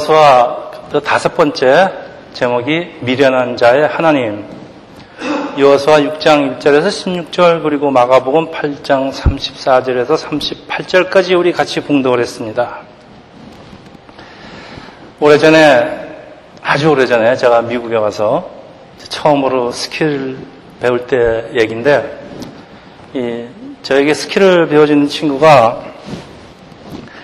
여호수아 0.00 0.70
그 0.90 1.00
다섯 1.00 1.34
번째 1.34 1.92
제목이 2.32 3.00
미련한 3.00 3.56
자의 3.56 3.86
하나님. 3.86 4.44
여호수아 5.58 5.98
6장 5.98 6.58
1절에서 6.58 6.88
16절 6.88 7.62
그리고 7.62 7.90
마가복음 7.90 8.50
8장 8.50 9.12
34절에서 9.12 10.16
38절까지 10.16 11.38
우리 11.38 11.52
같이 11.52 11.80
봉독을 11.80 12.20
했습니다. 12.20 12.78
오래전에 15.18 16.08
아주 16.62 16.90
오래전에 16.90 17.36
제가 17.36 17.62
미국에 17.62 17.96
와서 17.96 18.48
처음으로 18.96 19.70
스키를 19.72 20.38
배울 20.80 21.06
때이 21.06 21.58
저에게 23.82 24.14
스키를 24.14 24.68
배워주는 24.68 25.08
친구가 25.08 25.84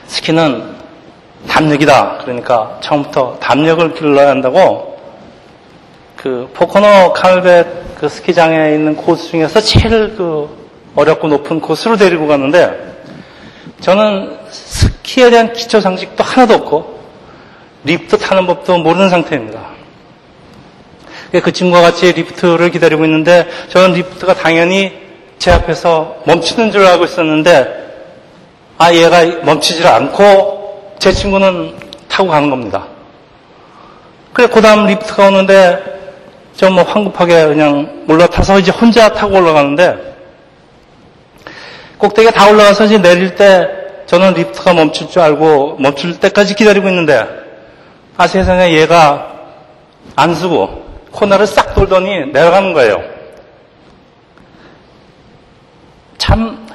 스키는 0.08 0.75
담력이다. 1.46 2.18
그러니까 2.22 2.78
처음부터 2.82 3.38
담력을 3.40 3.94
길러야 3.94 4.30
한다고 4.30 4.98
그 6.16 6.48
포코노 6.54 7.12
칼벳 7.12 7.96
그 7.98 8.08
스키장에 8.08 8.74
있는 8.74 8.96
코스 8.96 9.28
중에서 9.28 9.60
제일 9.60 10.16
그 10.16 10.48
어렵고 10.94 11.28
높은 11.28 11.60
코스로 11.60 11.96
데리고 11.96 12.26
갔는데 12.26 12.96
저는 13.80 14.38
스키에 14.50 15.30
대한 15.30 15.52
기초 15.52 15.80
상식도 15.80 16.22
하나도 16.24 16.54
없고 16.54 17.00
리프트 17.84 18.18
타는 18.18 18.46
법도 18.46 18.78
모르는 18.78 19.08
상태입니다. 19.08 19.76
그 21.42 21.52
친구와 21.52 21.82
같이 21.82 22.12
리프트를 22.12 22.70
기다리고 22.70 23.04
있는데 23.04 23.46
저는 23.68 23.94
리프트가 23.94 24.34
당연히 24.34 24.92
제 25.38 25.50
앞에서 25.52 26.16
멈추는 26.24 26.72
줄 26.72 26.84
알고 26.86 27.04
있었는데 27.04 27.86
아 28.78 28.92
얘가 28.92 29.24
멈추질 29.44 29.86
않고 29.86 30.65
제 31.06 31.12
친구는 31.12 31.72
타고 32.08 32.30
가는 32.30 32.50
겁니다. 32.50 32.84
그래 34.32 34.48
그 34.48 34.60
다음 34.60 34.86
리프트가 34.86 35.28
오는데 35.28 35.80
저뭐 36.56 36.82
황급하게 36.82 37.46
그냥 37.46 38.04
올라타서 38.08 38.58
이제 38.58 38.72
혼자 38.72 39.08
타고 39.10 39.36
올라가는데 39.36 40.16
꼭대기에 41.98 42.32
다 42.32 42.50
올라가서 42.50 42.86
이제 42.86 42.98
내릴 42.98 43.36
때 43.36 43.68
저는 44.06 44.34
리프트가 44.34 44.74
멈출 44.74 45.08
줄 45.08 45.22
알고 45.22 45.76
멈출 45.78 46.18
때까지 46.18 46.56
기다리고 46.56 46.88
있는데 46.88 47.24
아 48.16 48.26
세상에 48.26 48.72
얘가 48.72 49.32
안 50.16 50.34
쓰고 50.34 50.86
코너를 51.12 51.46
싹 51.46 51.76
돌더니 51.76 52.32
내려가는 52.32 52.72
거예요. 52.72 53.00
참 56.18 56.65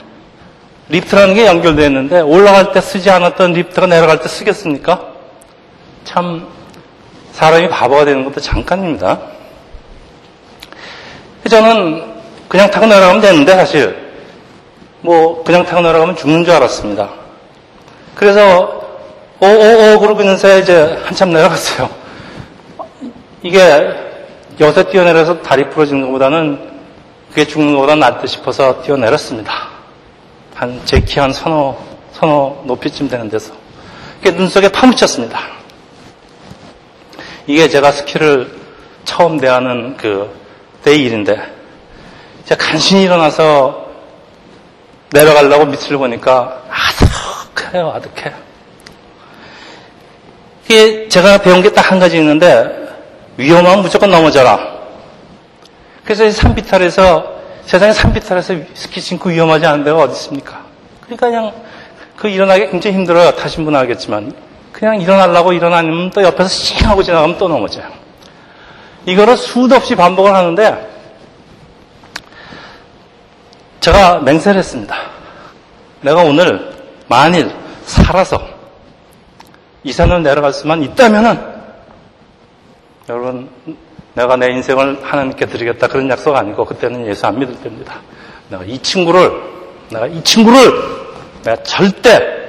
리프트라는 0.91 1.33
게 1.35 1.45
연결되어 1.45 1.85
있는데 1.87 2.19
올라갈 2.19 2.73
때 2.73 2.81
쓰지 2.81 3.09
않았던 3.09 3.53
리프트가 3.53 3.87
내려갈 3.87 4.19
때 4.19 4.27
쓰겠습니까? 4.27 5.01
참 6.03 6.47
사람이 7.31 7.69
바보가 7.69 8.03
되는 8.03 8.25
것도 8.25 8.41
잠깐입니다. 8.41 9.19
저는 11.49 12.03
그냥 12.49 12.69
타고 12.69 12.85
내려가면 12.87 13.21
되는데 13.21 13.55
사실 13.55 14.11
뭐 14.99 15.41
그냥 15.43 15.65
타고 15.65 15.81
내려가면 15.81 16.17
죽는 16.17 16.43
줄 16.43 16.53
알았습니다. 16.53 17.09
그래서 18.13 18.81
오오오 19.39 19.99
그러고 19.99 20.21
있는 20.21 20.37
사이에 20.37 20.59
이제 20.59 20.99
한참 21.05 21.31
내려갔어요. 21.31 21.89
이게 23.43 23.89
여기서 24.59 24.83
뛰어내려서 24.83 25.41
다리 25.41 25.69
부러지는 25.69 26.03
것보다는 26.03 26.69
그게 27.29 27.45
죽는 27.45 27.73
것보다 27.75 27.95
낫다 27.95 28.27
싶어서 28.27 28.81
뛰어내렸습니다. 28.81 29.70
한 30.61 30.79
제 30.85 30.99
키한 30.99 31.33
서너 31.33 31.75
높이쯤 32.65 33.09
되는 33.09 33.27
데서 33.29 33.51
그게 34.21 34.35
눈 34.37 34.47
속에 34.47 34.69
파묻혔습니다. 34.69 35.39
이게 37.47 37.67
제가 37.67 37.91
스키를 37.91 38.59
처음 39.03 39.39
대하는 39.39 39.97
그때 39.97 40.95
일인데 40.95 41.41
제가 42.45 42.63
간신히 42.63 43.01
일어나서 43.05 43.87
내려가려고 45.11 45.65
밑을 45.65 45.97
보니까 45.97 46.61
아득해요, 46.69 47.89
아득해. 47.95 48.31
이게 50.65 51.07
제가 51.09 51.39
배운 51.39 51.63
게 51.63 51.71
딱 51.73 51.91
한 51.91 51.97
가지 51.99 52.17
있는데 52.17 52.87
위험하면 53.37 53.81
무조건 53.81 54.11
넘어져라. 54.11 54.59
그래서 56.03 56.29
산비탈에서 56.29 57.41
세상에 57.65 57.93
산비탈에서 57.93 58.55
스키 58.73 58.99
신고 59.01 59.29
위험하지 59.29 59.65
않은 59.65 59.83
데가 59.83 59.99
어디 59.99 60.13
있습니까? 60.13 60.60
그러니까 61.17 61.27
그냥 61.27 61.53
그 62.15 62.29
일어나기 62.29 62.69
굉장히 62.69 62.95
힘들어요. 62.95 63.31
타신 63.35 63.65
분은 63.65 63.77
알겠지만 63.79 64.33
그냥 64.71 65.01
일어나려고 65.01 65.51
일어나면 65.51 66.11
또 66.11 66.23
옆에서 66.23 66.47
싱하고 66.47 67.03
지나가면 67.03 67.37
또 67.37 67.47
넘어져요. 67.47 67.85
이거를 69.05 69.35
수도 69.35 69.75
없이 69.75 69.95
반복을 69.95 70.33
하는데 70.33 70.89
제가 73.81 74.19
맹세를 74.19 74.59
했습니다. 74.59 74.95
내가 76.01 76.23
오늘 76.23 76.71
만일 77.07 77.51
살아서 77.83 78.41
이 79.83 79.91
산을 79.91 80.23
내려갈 80.23 80.53
수만 80.53 80.83
있다면은 80.83 81.51
여러분 83.09 83.49
내가 84.13 84.37
내 84.37 84.47
인생을 84.51 84.99
하나님께 85.03 85.47
드리겠다 85.47 85.87
그런 85.87 86.09
약속 86.09 86.35
아니고 86.35 86.63
그때는 86.65 87.05
예수 87.07 87.25
안 87.25 87.39
믿을 87.39 87.55
때입니다. 87.55 87.95
내가 88.49 88.63
이 88.63 88.77
친구를 88.77 89.51
내가 89.91 90.07
이 90.07 90.23
친구를 90.23 91.00
내가 91.43 91.63
절대 91.63 92.41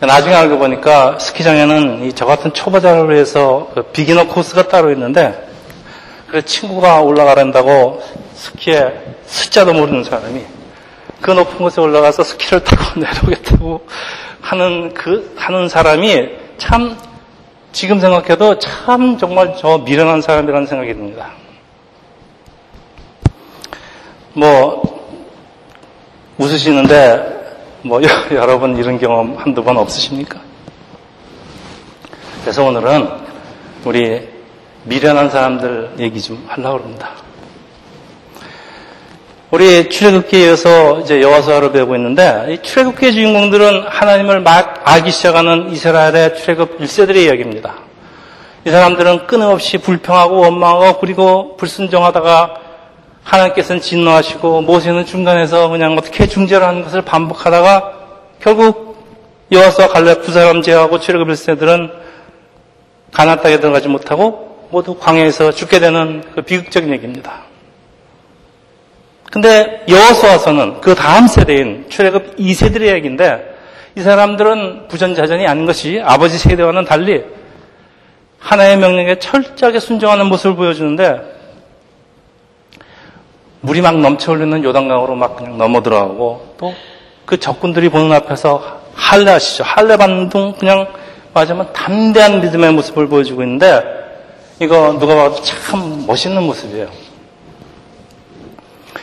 나중에 0.00 0.34
알고 0.34 0.58
보니까 0.58 1.18
스키장에는 1.18 2.12
저 2.14 2.24
같은 2.24 2.52
초보자를 2.54 3.10
위해서 3.10 3.70
그 3.74 3.82
비기너 3.82 4.28
코스가 4.28 4.68
따로 4.68 4.90
있는데 4.92 5.46
그 6.28 6.42
친구가 6.42 7.02
올라가란다고 7.02 8.02
스키에 8.34 8.92
숫자도 9.26 9.74
모르는 9.74 10.04
사람이 10.04 10.42
그 11.20 11.32
높은 11.32 11.58
곳에 11.58 11.80
올라가서 11.82 12.22
스키를 12.22 12.64
타고 12.64 12.98
내려오겠다고 13.00 13.86
하는 14.40 14.94
그 14.94 15.34
하는 15.36 15.68
사람이 15.68 16.30
참 16.56 16.96
지금 17.72 18.00
생각해도 18.00 18.58
참 18.58 19.18
정말 19.18 19.54
저 19.58 19.78
미련한 19.78 20.22
사람이라는 20.22 20.66
생각이 20.66 20.94
듭니다. 20.94 21.32
뭐 24.32 24.89
웃으시는데 26.40 27.38
뭐 27.82 28.00
여러분 28.32 28.74
이런 28.76 28.98
경험 28.98 29.36
한두 29.36 29.62
번 29.62 29.76
없으십니까? 29.76 30.40
그래서 32.40 32.64
오늘은 32.64 33.08
우리 33.84 34.26
미련한 34.84 35.28
사람들 35.28 35.96
얘기 35.98 36.20
좀 36.20 36.42
하려고 36.48 36.78
합니다. 36.78 37.10
우리 39.50 39.90
출애굽기에 39.90 40.46
이어서 40.46 41.00
이제 41.00 41.20
여호수아를 41.20 41.72
배우고 41.72 41.94
있는데 41.96 42.46
이 42.50 42.62
출애굽기의 42.62 43.12
주인공들은 43.12 43.88
하나님을 43.88 44.40
막 44.40 44.80
알기 44.84 45.10
시작하는 45.10 45.70
이스라엘의 45.70 46.36
출애굽 46.36 46.78
1세들의 46.78 47.16
이야기입니다. 47.16 47.74
이 48.64 48.70
사람들은 48.70 49.26
끊임없이 49.26 49.76
불평하고 49.76 50.40
원망하고 50.40 51.00
그리고 51.00 51.56
불순종하다가 51.58 52.69
하나님께서는 53.24 53.80
진노하시고 53.80 54.62
모세는 54.62 55.06
중간에서 55.06 55.68
그냥 55.68 55.96
어떻게 55.96 56.26
중재를 56.26 56.66
하는 56.66 56.82
것을 56.82 57.02
반복하다가 57.02 57.92
결국 58.40 58.90
여호수아 59.52 59.88
갈렙 59.88 60.22
두 60.22 60.32
사람 60.32 60.62
제하고 60.62 61.00
출애굽 61.00 61.28
1세들은 61.28 61.92
가나안 63.12 63.40
땅에 63.40 63.58
들어가지 63.58 63.88
못하고 63.88 64.68
모두 64.70 64.96
광야에서 64.96 65.52
죽게 65.52 65.80
되는 65.80 66.22
그 66.34 66.42
비극적인 66.42 66.92
얘기입니다. 66.92 67.42
근데 69.30 69.84
여호수아서는 69.88 70.80
그 70.80 70.94
다음 70.94 71.26
세대인 71.26 71.86
출애굽 71.88 72.36
2세들의 72.36 72.86
얘기인데 72.94 73.56
이 73.96 74.02
사람들은 74.02 74.88
부전자전이 74.88 75.46
아닌 75.46 75.66
것이 75.66 76.00
아버지 76.04 76.38
세대와는 76.38 76.84
달리 76.84 77.24
하나의 78.38 78.78
명령에 78.78 79.18
철저하게 79.18 79.80
순종하는 79.80 80.26
모습을 80.26 80.56
보여주는데 80.56 81.39
물이 83.62 83.80
막 83.82 83.98
넘쳐 83.98 84.32
흘리는 84.32 84.62
요단강으로 84.64 85.14
막 85.14 85.36
그냥 85.36 85.58
넘어 85.58 85.82
들어가고 85.82 86.54
또 86.58 86.72
그 87.30 87.38
적군들이 87.38 87.90
보는 87.90 88.12
앞에서 88.12 88.80
할례 88.92 89.30
하시죠. 89.30 89.62
할례 89.62 89.96
반동 89.96 90.54
그냥 90.58 90.88
맞으면 91.32 91.72
담대한 91.72 92.40
믿음의 92.40 92.72
모습을 92.72 93.06
보여주고 93.06 93.44
있는데 93.44 93.84
이거 94.58 94.96
누가 94.98 95.14
봐도 95.14 95.40
참 95.40 96.04
멋있는 96.08 96.42
모습이에요. 96.42 96.88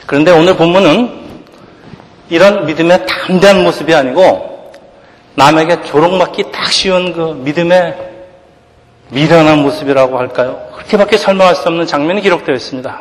그런데 0.06 0.32
오늘 0.32 0.58
본문은 0.58 1.38
이런 2.30 2.66
믿음의 2.66 3.06
담대한 3.06 3.64
모습이 3.64 3.96
아니고 3.96 4.74
남에게 5.36 5.84
조롱받기 5.84 6.52
딱 6.52 6.70
쉬운 6.70 7.14
그 7.14 7.42
믿음의 7.46 7.96
미련한 9.12 9.60
모습이라고 9.60 10.20
할까요? 10.20 10.68
그렇게밖에 10.76 11.16
설명할 11.16 11.56
수 11.56 11.70
없는 11.70 11.86
장면이 11.88 12.20
기록되어 12.20 12.54
있습니다. 12.54 13.00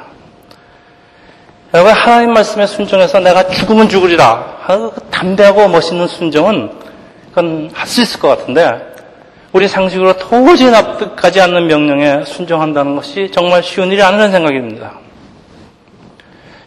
여러분 1.77 1.93
하나님 1.93 2.33
말씀에 2.33 2.67
순종해서 2.67 3.21
내가 3.21 3.49
죽으면 3.49 3.91
죽으리라 3.91 4.61
하는 4.63 4.91
그 4.93 5.01
담대하고 5.11 5.69
멋있는 5.69 6.09
순종은 6.09 6.71
그건 7.29 7.71
할 7.75 7.87
수 7.87 8.01
있을 8.01 8.19
것 8.19 8.29
같은데 8.29 8.95
우리 9.53 9.69
상식으로 9.69 10.17
도저히 10.17 10.71
납득하지 10.71 11.39
않는 11.43 11.67
명령에 11.67 12.25
순종한다는 12.25 12.97
것이 12.97 13.31
정말 13.31 13.63
쉬운 13.63 13.93
일이 13.93 14.03
아니라는 14.03 14.33
생각이 14.33 14.59
듭니다. 14.59 14.93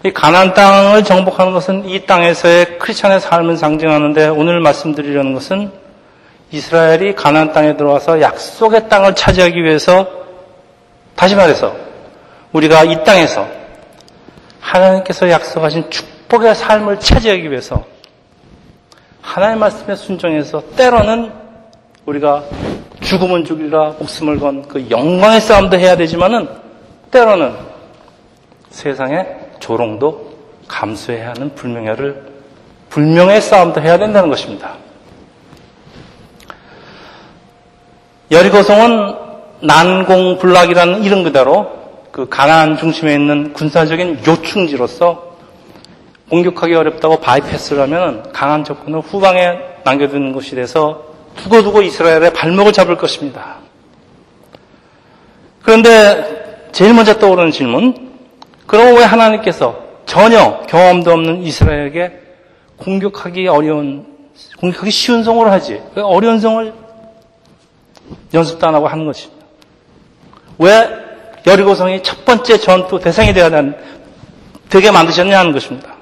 이 0.03 0.11
가난 0.11 0.53
땅을 0.53 1.03
정복하는 1.03 1.53
것은 1.53 1.89
이 1.89 2.05
땅에서의 2.05 2.77
크리스천의 2.77 3.19
삶을 3.19 3.57
상징하는데 3.57 4.27
오늘 4.27 4.59
말씀드리려는 4.59 5.33
것은 5.33 5.71
이스라엘이 6.51 7.15
가난 7.15 7.51
땅에 7.51 7.75
들어와서 7.75 8.21
약속의 8.21 8.87
땅을 8.89 9.15
차지하기 9.15 9.63
위해서 9.63 10.07
다시 11.15 11.35
말해서 11.35 11.75
우리가 12.51 12.83
이 12.83 13.03
땅에서 13.03 13.58
하나님께서 14.59 15.29
약속하신 15.29 15.89
축복의 15.89 16.55
삶을 16.55 16.99
차지하기 16.99 17.49
위해서 17.49 17.85
하나님의 19.21 19.59
말씀에 19.59 19.95
순종해서 19.95 20.63
때로는 20.75 21.31
우리가 22.05 22.43
죽으면 23.01 23.45
죽이라 23.45 23.95
목숨을 23.99 24.39
건 24.39 24.63
그 24.67 24.89
영광의 24.89 25.41
싸움도 25.41 25.77
해야 25.77 25.95
되지만은 25.95 26.47
때로는 27.11 27.55
세상의 28.69 29.25
조롱도 29.59 30.29
감수해야 30.67 31.29
하는 31.29 31.53
불명예를 31.55 32.29
불명예 32.89 33.39
싸움도 33.39 33.81
해야 33.81 33.97
된다는 33.97 34.29
것입니다. 34.29 34.75
여리고성은 38.31 39.15
난공불락이라는 39.61 41.03
이름 41.03 41.23
그대로 41.23 41.78
그 42.19 42.27
가나안 42.27 42.77
중심에 42.77 43.13
있는 43.13 43.53
군사적인 43.53 44.23
요충지로서 44.27 45.37
공격하기 46.29 46.75
어렵다고 46.75 47.21
바이패스를 47.21 47.81
하면 47.83 48.29
강한 48.33 48.65
적군을 48.65 48.99
후방에 48.99 49.57
남겨두는 49.85 50.33
것이 50.33 50.53
돼서 50.53 51.01
두고두고 51.37 51.81
이스라엘의 51.81 52.33
발목을 52.33 52.73
잡을 52.73 52.97
것입니다. 52.97 53.59
그런데 55.61 56.67
제일 56.73 56.93
먼저 56.93 57.17
떠오르는 57.17 57.51
질문, 57.51 58.11
그럼 58.67 58.97
왜 58.97 59.05
하나님께서 59.05 59.81
전혀 60.05 60.59
경험도 60.67 61.13
없는 61.13 61.43
이스라엘에게 61.43 62.19
공격하기 62.75 63.47
어려운, 63.47 64.05
공격하기 64.59 64.91
쉬운 64.91 65.23
성을 65.23 65.49
하지? 65.49 65.81
왜 65.95 66.03
어려운 66.03 66.41
성을 66.41 66.73
연습도 68.33 68.67
안 68.67 68.75
하고 68.75 68.89
하는 68.89 69.05
것입니다. 69.05 69.45
왜 70.57 71.08
여리고성이 71.49 72.03
첫 72.03 72.25
번째 72.25 72.57
전투 72.57 72.99
대상이 72.99 73.31
하는, 73.31 73.75
되게 74.69 74.91
만드셨냐 74.91 75.39
하는 75.39 75.51
것입니다. 75.51 75.95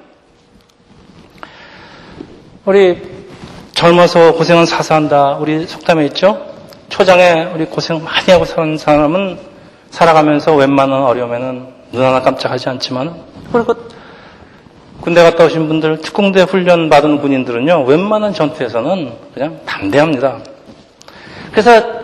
우리 2.66 3.00
젊어서 3.72 4.34
고생은 4.34 4.66
사사한다. 4.66 5.38
우리 5.38 5.66
속담에 5.66 6.04
있죠? 6.06 6.46
초장에 6.90 7.50
우리 7.54 7.64
고생 7.64 8.04
많이 8.04 8.30
하고 8.30 8.44
사는 8.44 8.76
사람은 8.76 9.38
살아가면서 9.90 10.54
웬만한 10.54 11.02
어려움에는 11.04 11.66
눈 11.92 12.04
하나 12.04 12.20
깜짝하지 12.20 12.68
않지만 12.68 13.14
그리고 13.50 13.74
군대 15.00 15.22
갔다 15.22 15.44
오신 15.44 15.68
분들 15.68 16.00
특공대 16.00 16.42
훈련 16.42 16.90
받은 16.90 17.20
군인들은요 17.20 17.84
웬만한 17.84 18.34
전투에서는 18.34 19.12
그냥 19.32 19.60
담대합니다. 19.64 20.40
그래서 21.52 21.97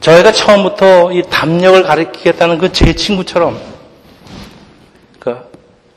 저희가 0.00 0.32
처음부터 0.32 1.12
이 1.12 1.22
담력을 1.28 1.82
가리키겠다는 1.82 2.58
그 2.58 2.72
제 2.72 2.92
친구처럼 2.94 3.58
그 5.18 5.36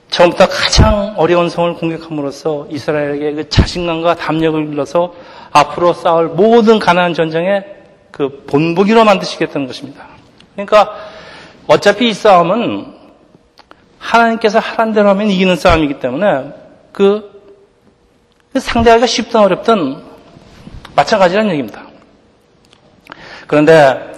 처음부터 0.09 0.47
가장 0.47 1.13
어려운 1.17 1.49
성을 1.49 1.73
공격함으로써 1.75 2.67
이스라엘에게 2.69 3.33
그 3.33 3.49
자신감과 3.49 4.15
담력을 4.15 4.69
길러서 4.69 5.13
앞으로 5.51 5.93
싸울 5.93 6.27
모든 6.29 6.79
가난한 6.79 7.13
전쟁의 7.13 7.65
그 8.11 8.43
본보기로 8.47 9.03
만드시겠다는 9.05 9.67
것입니다. 9.67 10.05
그러니까 10.53 10.95
어차피 11.67 12.09
이 12.09 12.13
싸움은 12.13 12.93
하나님께서 13.99 14.59
하란 14.59 14.93
대로 14.93 15.09
하면 15.09 15.29
이기는 15.29 15.55
싸움이기 15.55 15.99
때문에 15.99 16.51
그, 16.91 17.41
그 18.51 18.59
상대하기가 18.59 19.05
쉽든 19.07 19.39
어렵든 19.39 19.97
마찬가지라는 20.95 21.51
얘기입니다. 21.51 21.83
그런데 23.51 24.13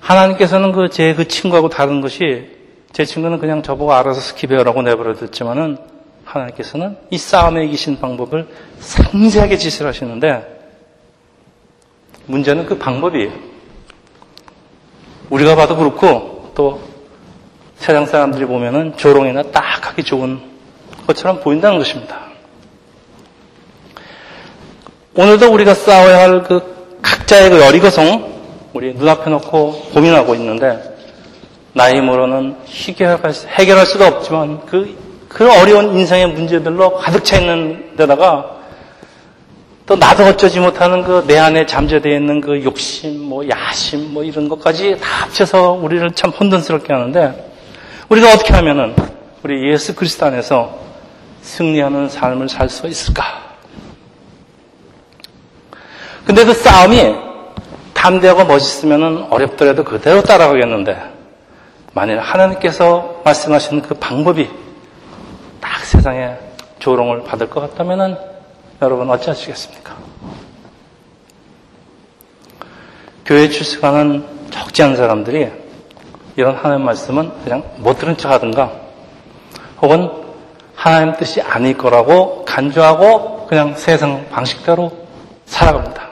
하나님께서는 0.00 0.72
그 0.72 0.88
제그 0.88 1.18
그 1.18 1.28
친구하고 1.28 1.68
다른 1.68 2.00
것이 2.00 2.48
제 2.94 3.04
친구는 3.04 3.38
그냥 3.38 3.62
저보고 3.62 3.92
알아서 3.92 4.22
스키 4.22 4.46
배우라고 4.46 4.80
내버려 4.80 5.14
뒀지만은 5.16 5.76
하나님께서는 6.24 6.96
이 7.10 7.18
싸움에 7.18 7.66
이기신 7.66 8.00
방법을 8.00 8.48
상세하게 8.78 9.58
지시를 9.58 9.86
하시는데 9.86 10.62
문제는 12.24 12.64
그 12.64 12.78
방법이에요. 12.78 13.30
우리가 15.28 15.56
봐도 15.56 15.76
그렇고 15.76 16.50
또 16.54 16.80
세상 17.76 18.06
사람들이 18.06 18.46
보면은 18.46 18.96
조롱이나 18.96 19.42
딱 19.52 19.88
하기 19.88 20.04
좋은 20.04 20.40
것처럼 21.06 21.40
보인다는 21.40 21.76
것입니다. 21.76 22.18
오늘도 25.14 25.52
우리가 25.52 25.74
싸워야 25.74 26.20
할 26.20 26.44
그 26.44 26.98
각자의 27.02 27.50
그 27.50 27.60
여리고성 27.60 28.39
우리 28.72 28.94
눈앞에 28.94 29.30
놓고 29.30 29.90
고민하고 29.92 30.34
있는데 30.34 30.96
나이 31.72 32.00
모로는 32.00 32.56
해결할 32.66 33.86
수가 33.86 34.08
없지만 34.08 34.64
그, 34.66 34.96
그 35.28 35.50
어려운 35.60 35.96
인생의 35.96 36.28
문제들로 36.28 36.94
가득 36.96 37.24
차 37.24 37.38
있는 37.38 37.96
데다가 37.96 38.58
또 39.86 39.96
나도 39.96 40.24
어쩌지 40.24 40.60
못하는 40.60 41.02
그 41.02 41.24
내 41.26 41.36
안에 41.36 41.66
잠재되어 41.66 42.14
있는 42.14 42.40
그 42.40 42.62
욕심, 42.62 43.22
뭐 43.24 43.48
야심, 43.48 44.14
뭐 44.14 44.22
이런 44.22 44.48
것까지 44.48 44.96
다 45.00 45.24
합쳐서 45.24 45.72
우리를 45.72 46.08
참 46.12 46.30
혼돈스럽게 46.30 46.92
하는데 46.92 47.52
우리가 48.08 48.32
어떻게 48.32 48.52
하면은 48.54 48.94
우리 49.42 49.70
예수 49.72 49.94
그리스도 49.96 50.26
안에서 50.26 50.78
승리하는 51.42 52.08
삶을 52.08 52.48
살 52.48 52.68
수 52.68 52.86
있을까? 52.86 53.24
근데 56.24 56.44
그 56.44 56.52
싸움이 56.52 57.29
담대하고 58.00 58.44
멋있으면 58.44 59.26
어렵더라도 59.28 59.84
그대로 59.84 60.22
따라가겠는데 60.22 60.98
만일 61.92 62.18
하나님께서 62.18 63.20
말씀하시는 63.24 63.82
그 63.82 63.94
방법이 63.94 64.48
딱 65.60 65.84
세상에 65.84 66.34
조롱을 66.78 67.24
받을 67.24 67.50
것 67.50 67.60
같다면 67.60 68.18
여러분 68.80 69.10
어찌하시겠습니까? 69.10 69.94
교회 73.26 73.50
출석하는 73.50 74.24
적지 74.50 74.82
않은 74.82 74.96
사람들이 74.96 75.50
이런 76.36 76.56
하나님 76.56 76.86
말씀은 76.86 77.30
그냥 77.44 77.62
못 77.76 77.98
들은 77.98 78.16
척 78.16 78.30
하든가 78.30 78.72
혹은 79.82 80.10
하나님 80.74 81.14
뜻이 81.16 81.42
아닐 81.42 81.76
거라고 81.76 82.46
간주하고 82.46 83.46
그냥 83.46 83.74
세상 83.74 84.26
방식대로 84.30 84.90
살아갑니다. 85.44 86.09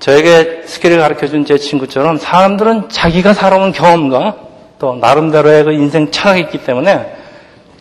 저에게 0.00 0.62
스킬을 0.66 0.98
가르쳐 0.98 1.26
준 1.26 1.44
제 1.44 1.58
친구처럼 1.58 2.16
사람들은 2.18 2.88
자기가 2.88 3.34
살아온 3.34 3.72
경험과 3.72 4.36
또 4.78 4.94
나름대로의 4.96 5.64
그 5.64 5.72
인생 5.72 6.10
철학이 6.10 6.40
있기 6.40 6.64
때문에 6.64 7.16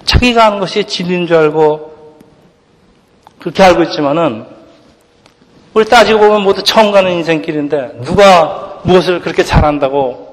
자기가 0.04 0.46
하는 0.46 0.60
것이 0.60 0.84
진리인 0.84 1.28
줄 1.28 1.38
알고 1.38 2.18
그렇게 3.40 3.64
알고 3.64 3.84
있지만은 3.84 4.46
우리 5.74 5.86
따지고 5.86 6.20
보면 6.20 6.42
모두 6.44 6.64
처음 6.64 6.92
가는 6.92 7.12
인생길인데 7.12 8.00
누가 8.04 8.82
무엇을 8.84 9.22
그렇게 9.22 9.44
잘한다고 9.44 10.28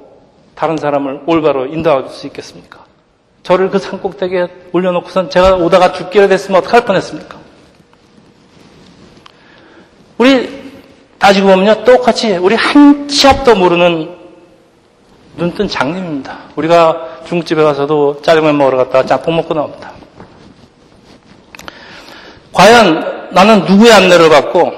다른 0.54 0.76
사람을 0.76 1.20
올바로 1.26 1.66
인도할 1.66 2.08
수 2.08 2.26
있겠습니까? 2.26 2.84
저를 3.42 3.70
그 3.70 3.78
산꼭대기에 3.78 4.48
올려놓고선 4.72 5.30
제가 5.30 5.56
오다가 5.56 5.92
죽기를 5.92 6.28
됐으면 6.28 6.60
어떡할 6.60 6.84
뻔했습니까? 6.84 7.36
우리 10.18 10.55
따지고 11.18 11.48
보면요 11.48 11.84
똑같이 11.84 12.36
우리 12.36 12.54
한 12.54 13.06
치 13.08 13.26
앞도 13.28 13.54
모르는 13.54 14.14
눈뜬 15.36 15.68
장님입니다. 15.68 16.38
우리가 16.56 17.20
중국집에 17.28 17.62
가서도 17.62 18.20
짜장면 18.22 18.56
먹으러 18.58 18.78
갔다가 18.78 19.06
짬뽕 19.06 19.36
먹고 19.36 19.54
나옵니다. 19.54 19.92
과연 22.52 23.28
나는 23.32 23.64
누구의 23.64 23.92
안내를 23.92 24.28
받고 24.28 24.72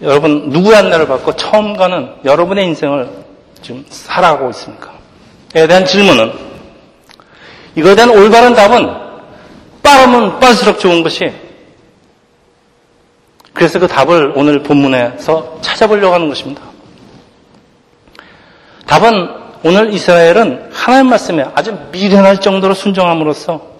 여러분 0.00 0.48
누구의 0.48 0.76
안내를 0.76 1.06
받고 1.06 1.36
처음 1.36 1.76
가는 1.76 2.10
여러분의 2.24 2.64
인생을 2.66 3.08
지금 3.62 3.84
살아가고 3.88 4.50
있습니까? 4.50 4.92
에 5.54 5.66
대한 5.66 5.84
질문은 5.84 6.32
이거에 7.76 7.94
대한 7.94 8.10
올바른 8.10 8.54
답은 8.54 8.90
빠르면 9.82 10.40
빠를수록 10.40 10.80
좋은 10.80 11.02
것이 11.02 11.32
그래서 13.52 13.78
그 13.78 13.86
답을 13.86 14.32
오늘 14.36 14.62
본문에서 14.62 15.58
찾아보려고 15.60 16.14
하는 16.14 16.28
것입니다. 16.28 16.62
답은 18.86 19.28
오늘 19.64 19.92
이스라엘은 19.92 20.70
하나님 20.72 21.10
말씀에 21.10 21.46
아주 21.54 21.78
미련할 21.92 22.40
정도로 22.40 22.74
순종함으로써 22.74 23.72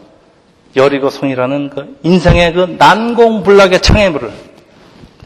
여리고 0.77 1.11
성이라는 1.11 1.71
그 1.71 1.99
인생의 2.03 2.53
그 2.53 2.77
난공불락의 2.79 3.83
창의물을 3.83 4.31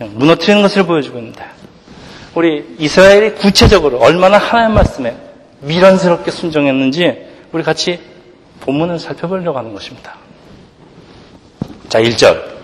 무너뜨리는 0.00 0.62
것을 0.62 0.84
보여주고 0.86 1.18
있는데 1.18 1.44
우리 2.34 2.64
이스라엘이 2.78 3.34
구체적으로 3.34 3.98
얼마나 3.98 4.38
하나님 4.38 4.74
말씀에 4.74 5.16
미련스럽게 5.60 6.30
순종했는지 6.30 7.26
우리 7.52 7.62
같이 7.62 8.00
본문을 8.60 8.98
살펴보려고 8.98 9.58
하는 9.58 9.72
것입니다. 9.72 10.14
자, 11.88 12.00
1절. 12.00 12.55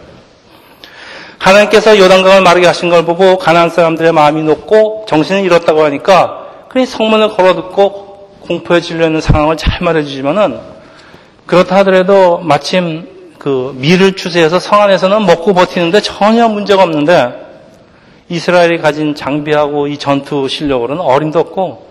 하나님께서 1.43 1.99
요단강을 1.99 2.43
마르게 2.43 2.69
하신 2.69 2.89
걸 2.89 3.05
보고 3.05 3.37
가난안 3.37 3.69
사람들의 3.69 4.13
마음이 4.13 4.45
높고 4.45 5.07
정신을 5.09 5.43
잃었다고 5.45 5.83
하니까 5.83 6.47
그니 6.69 6.87
성문을 6.87 7.31
걸어듣고 7.31 8.31
공포에 8.43 8.81
질려있는 8.81 9.21
상황을 9.21 9.57
잘 9.57 9.81
말해주지만은 9.83 10.61
그렇다 11.47 11.79
하더라도 11.79 12.39
마침 12.39 13.09
그 13.39 13.75
밀을 13.77 14.15
추세해서 14.15 14.61
성 14.61 14.81
안에서는 14.83 15.27
먹고 15.27 15.53
버티는데 15.53 16.01
전혀 16.01 16.47
문제가 16.47 16.85
없는데 16.85 17.35
이스라엘이 18.29 18.79
가진 18.79 19.17
장비하고 19.17 19.89
이 19.89 19.99
전투 19.99 20.47
실력으로는 20.49 21.03
어림도 21.03 21.41
없고 21.41 21.91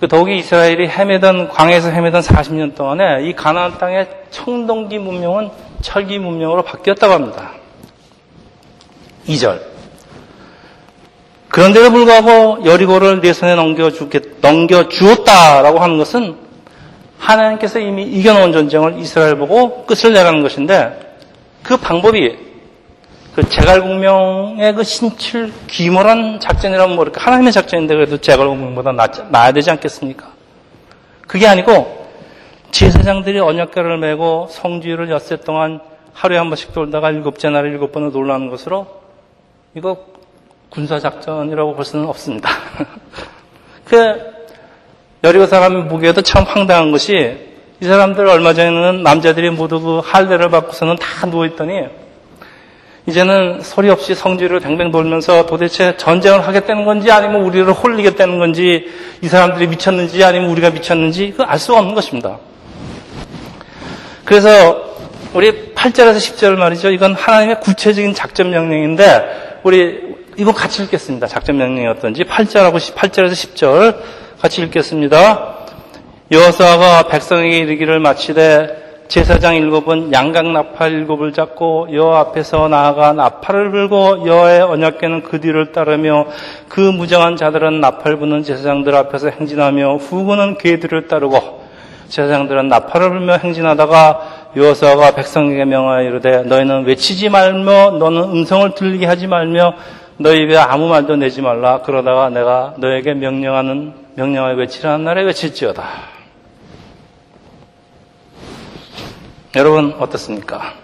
그 0.00 0.08
더욱이 0.08 0.38
이스라엘이 0.38 0.88
헤매던 0.88 1.50
광에서 1.50 1.90
헤매던 1.90 2.22
40년 2.22 2.74
동안에 2.74 3.24
이 3.24 3.34
가나안 3.34 3.76
땅의 3.76 4.08
청동기 4.30 4.98
문명은 4.98 5.50
철기 5.82 6.18
문명으로 6.18 6.62
바뀌었다고 6.62 7.12
합니다. 7.12 7.50
2절. 9.26 9.60
그런데도 11.48 11.90
불구하고 11.90 12.64
여리고를 12.64 13.20
내 13.20 13.32
손에 13.32 13.54
넘겨주겠, 13.54 14.40
넘겨주었다라고 14.40 15.80
하는 15.80 15.98
것은 15.98 16.36
하나님께서 17.18 17.78
이미 17.78 18.04
이겨놓은 18.04 18.52
전쟁을 18.52 18.98
이스라엘 18.98 19.36
보고 19.36 19.84
끝을 19.84 20.12
내라는 20.12 20.42
것인데 20.42 21.16
그 21.62 21.76
방법이 21.76 22.36
그 23.34 23.48
제갈공명의 23.48 24.74
그 24.74 24.82
신칠 24.82 25.52
귀몰한 25.68 26.40
작전이라면 26.40 26.96
모를까 26.96 27.20
하나님의 27.24 27.52
작전인데 27.52 27.94
그래도 27.94 28.18
제갈공명보다 28.18 28.92
낫, 28.92 29.30
나야 29.30 29.52
되지 29.52 29.70
않겠습니까? 29.70 30.32
그게 31.26 31.46
아니고 31.46 32.08
제사장들이 32.72 33.38
언약궤를 33.40 33.98
메고 33.98 34.48
성주를 34.50 35.10
엿새 35.10 35.36
동안 35.36 35.80
하루에 36.14 36.38
한 36.38 36.48
번씩 36.48 36.72
돌다가 36.72 37.10
일곱째 37.10 37.50
날에 37.50 37.68
일곱 37.68 37.92
번을 37.92 38.10
놀라는 38.10 38.48
것으로 38.48 39.01
이거 39.74 39.96
군사작전이라고 40.68 41.74
볼 41.74 41.84
수는 41.84 42.06
없습니다. 42.06 42.50
그 43.84 44.20
여리고 45.24 45.46
사람이 45.46 45.88
보기에도 45.88 46.20
참 46.20 46.44
황당한 46.44 46.90
것이 46.90 47.38
이 47.80 47.84
사람들 47.84 48.26
얼마 48.26 48.52
전에는 48.52 49.02
남자들이 49.02 49.50
모두 49.50 49.80
그 49.80 50.00
할례를 50.04 50.50
받고서는 50.50 50.96
다 50.96 51.26
누워있더니 51.26 51.86
이제는 53.06 53.62
소리 53.62 53.88
없이 53.90 54.14
성지를 54.14 54.60
뱅뱅 54.60 54.92
돌면서 54.92 55.46
도대체 55.46 55.96
전쟁을 55.96 56.46
하겠다는 56.46 56.84
건지 56.84 57.10
아니면 57.10 57.42
우리를 57.42 57.72
홀리겠다는 57.72 58.38
건지 58.38 58.86
이 59.22 59.28
사람들이 59.28 59.66
미쳤는지 59.68 60.22
아니면 60.22 60.50
우리가 60.50 60.70
미쳤는지 60.70 61.32
그 61.32 61.42
알 61.44 61.58
수가 61.58 61.78
없는 61.78 61.94
것입니다. 61.94 62.38
그래서 64.24 64.92
우리 65.34 65.72
8절에서 65.74 66.16
10절 66.16 66.56
말이죠. 66.56 66.90
이건 66.90 67.14
하나님의 67.14 67.60
구체적인 67.60 68.14
작전 68.14 68.50
명령인데 68.50 69.41
우리 69.64 70.16
이건 70.36 70.54
같이 70.54 70.82
읽겠습니다. 70.82 71.28
작전 71.28 71.56
명령이 71.56 71.86
어떤지 71.86 72.24
8절하고 72.24 72.78
8절에서 72.78 73.30
10절 73.30 73.96
같이 74.40 74.60
읽겠습니다. 74.62 75.58
여호수아가 76.32 77.06
백성에게 77.06 77.58
이르기를 77.58 78.00
마치되 78.00 79.04
제사장 79.06 79.54
일곱은 79.54 80.12
양각 80.12 80.50
나팔 80.50 80.90
일곱을 80.90 81.32
잡고 81.32 81.88
여호와 81.92 82.20
앞에서 82.20 82.66
나아가 82.66 83.12
나팔을 83.12 83.70
불고 83.70 84.26
여호와의 84.26 84.62
언약궤는 84.62 85.22
그 85.22 85.40
뒤를 85.40 85.70
따르며 85.70 86.26
그 86.68 86.80
무정한 86.80 87.36
자들은 87.36 87.80
나팔 87.80 88.16
부는 88.16 88.42
제사장들 88.42 88.96
앞에서 88.96 89.28
행진하며 89.28 89.96
후구는 89.96 90.58
궤들을 90.58 91.06
따르고 91.06 91.62
제사장들은 92.08 92.66
나팔을 92.66 93.10
불며 93.10 93.36
행진하다가 93.36 94.31
여호수아가 94.54 95.14
백성에게 95.14 95.64
명하여 95.64 96.02
이르되 96.02 96.42
너희는 96.42 96.84
외치지 96.84 97.30
말며 97.30 97.92
너는 97.92 98.22
음성을 98.22 98.74
들리게 98.74 99.06
하지 99.06 99.26
말며 99.26 99.74
너희 100.18 100.42
입에 100.42 100.56
아무 100.56 100.88
말도 100.88 101.16
내지 101.16 101.40
말라 101.40 101.80
그러다가 101.82 102.28
내가 102.28 102.74
너에게 102.76 103.14
명령하는 103.14 103.94
명령하여 104.14 104.56
외치라는 104.56 105.04
날에 105.04 105.22
외칠지어다. 105.22 105.84
여러분 109.56 109.94
어떻습니까? 109.98 110.74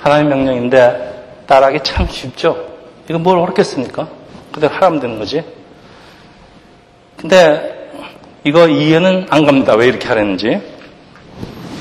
하나님 0.00 0.28
명령인데 0.28 1.42
따라하기 1.46 1.80
참 1.82 2.06
쉽죠? 2.08 2.68
이거 3.08 3.18
뭘 3.18 3.38
어렵겠습니까? 3.38 4.08
그대로 4.52 4.74
하라면 4.74 5.00
되는 5.00 5.18
거지. 5.18 5.44
근데 7.16 7.90
이거 8.44 8.68
이해는 8.68 9.26
안 9.30 9.44
갑니다. 9.44 9.74
왜 9.74 9.86
이렇게 9.86 10.06
하랬는지. 10.08 10.77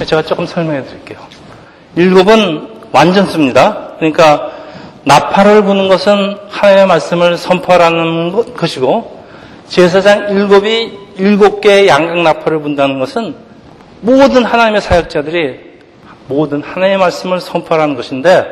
제가 0.06 0.22
조금 0.22 0.46
설명해 0.46 0.84
드릴게요. 0.86 1.20
일곱은 1.96 2.68
완전수입니다. 2.92 3.96
그러니까 3.98 4.51
나팔을 5.04 5.63
부는 5.63 5.88
것은 5.88 6.38
하나님의 6.50 6.88
말씀을 6.88 7.38
선포하라는 7.38 8.54
것이고 8.54 9.25
제사장 9.68 10.30
일곱이 10.30 10.98
일곱 11.18 11.62
개의 11.62 11.88
양각 11.88 12.18
나팔을 12.20 12.62
분다는 12.62 13.00
것은 13.00 13.36
모든 14.01 14.44
하나님의 14.44 14.82
사역자들이 14.82 15.68
모든 16.27 16.62
하나님의 16.62 16.98
말씀을 16.98 17.42
선포하라는 17.42 17.96
것인데 17.96 18.46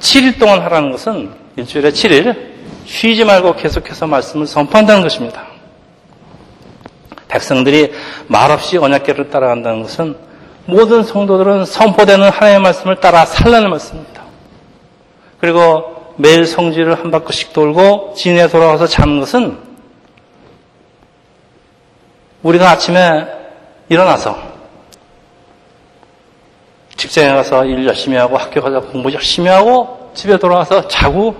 7일 0.00 0.38
동안 0.38 0.60
하라는 0.62 0.92
것은 0.92 1.30
일주일에 1.56 1.90
7일 1.90 2.36
쉬지 2.86 3.24
말고 3.24 3.56
계속해서 3.56 4.06
말씀을 4.06 4.46
선포한다는 4.46 5.02
것입니다. 5.02 5.46
백성들이 7.26 7.92
말없이 8.28 8.78
언약계를 8.78 9.28
따라간다는 9.28 9.82
것은 9.82 10.27
모든 10.68 11.02
성도들은 11.02 11.64
선포되는 11.64 12.28
하나님의 12.28 12.60
말씀을 12.60 12.96
따라 12.96 13.24
살라는 13.24 13.70
말씀입니다. 13.70 14.22
그리고 15.40 16.12
매일 16.16 16.44
성지를 16.44 16.98
한 16.98 17.10
바퀴씩 17.10 17.54
돌고 17.54 18.12
진에 18.14 18.48
돌아와서 18.48 18.86
자는 18.86 19.18
것은 19.18 19.56
우리가 22.42 22.70
아침에 22.72 23.26
일어나서 23.88 24.36
직장에 26.98 27.30
가서 27.30 27.64
일 27.64 27.86
열심히 27.86 28.18
하고 28.18 28.36
학교 28.36 28.60
가서 28.60 28.82
공부 28.82 29.10
열심히 29.10 29.48
하고 29.48 30.10
집에 30.12 30.36
돌아와서 30.38 30.86
자고 30.86 31.34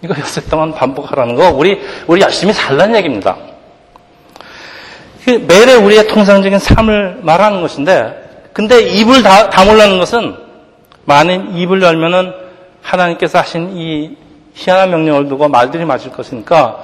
이거 0.00 0.14
엿새 0.16 0.42
동안 0.42 0.72
반복하라는 0.72 1.34
거 1.34 1.50
우리 1.50 1.80
우리 2.06 2.20
열심히 2.20 2.52
살라는 2.52 2.94
얘기입니다. 2.94 3.36
그 5.24 5.30
매일의 5.30 5.76
우리의 5.78 6.06
통상적인 6.06 6.60
삶을 6.60 7.18
말하는 7.22 7.62
것인데 7.62 8.19
근데 8.52 8.80
입을 8.80 9.22
다, 9.22 9.50
다물라는 9.50 9.98
것은 9.98 10.36
많은 11.04 11.56
입을 11.56 11.82
열면은 11.82 12.32
하나님께서 12.82 13.38
하신 13.38 13.76
이 13.76 14.16
희한한 14.54 14.90
명령을 14.90 15.28
두고 15.28 15.48
말들이 15.48 15.84
맞을 15.84 16.10
것이니까 16.12 16.82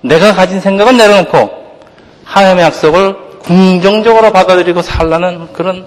내가 0.00 0.32
가진 0.34 0.60
생각은 0.60 0.96
내려놓고 0.96 1.78
하나님의 2.24 2.64
약속을 2.64 3.16
긍정적으로 3.42 4.32
받아들이고 4.32 4.82
살라는 4.82 5.52
그런 5.52 5.86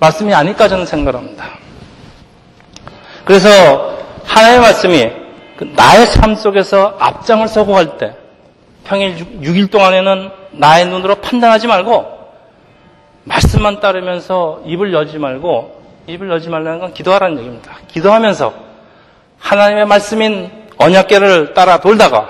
말씀이 0.00 0.32
아닐까 0.34 0.68
저는 0.68 0.86
생각합니다. 0.86 1.46
그래서 3.24 3.48
하나님의 4.24 4.60
말씀이 4.60 5.10
그 5.56 5.72
나의 5.74 6.06
삶 6.06 6.34
속에서 6.34 6.96
앞장을 6.98 7.46
서고 7.48 7.76
할 7.76 7.98
때 7.98 8.16
평일 8.84 9.16
6일 9.16 9.70
동안에는 9.70 10.30
나의 10.52 10.86
눈으로 10.86 11.16
판단하지 11.16 11.66
말고 11.66 12.13
말씀만 13.24 13.80
따르면서 13.80 14.62
입을 14.64 14.92
열지 14.92 15.18
말고 15.18 15.82
입을 16.06 16.28
열지 16.28 16.48
말라는 16.50 16.80
건 16.80 16.94
기도하라는 16.94 17.38
얘기입니다. 17.38 17.76
기도하면서 17.88 18.52
하나님의 19.38 19.86
말씀인 19.86 20.50
언약계를 20.78 21.54
따라 21.54 21.78
돌다가 21.78 22.28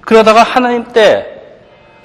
그러다가 0.00 0.42
하나님 0.42 0.84
때 0.92 1.34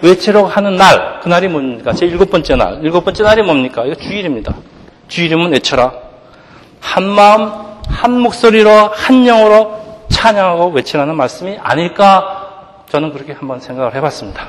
외치려고 0.01 0.48
하는 0.48 0.77
날, 0.77 1.20
그날이 1.22 1.48
뭡니까? 1.48 1.91
제 1.94 2.06
일곱 2.06 2.32
번째 2.32 2.56
날. 2.56 2.79
일곱 2.84 3.03
번째 3.03 3.24
날이 3.24 3.41
뭡니까? 3.41 3.84
이거 3.86 3.96
주일입니다. 3.96 4.56
주일이면 5.10 5.51
외쳐라. 5.51 5.91
한 6.79 7.03
마음, 7.03 7.51
한 7.89 8.20
목소리로, 8.20 8.70
한 8.70 9.27
영어로 9.27 10.06
찬양하고 10.10 10.70
외치라는 10.70 11.15
말씀이 11.18 11.58
아닐까? 11.62 12.84
저는 12.88 13.12
그렇게 13.12 13.34
한번 13.34 13.60
생각을 13.60 13.94
해봤습니다. 13.96 14.48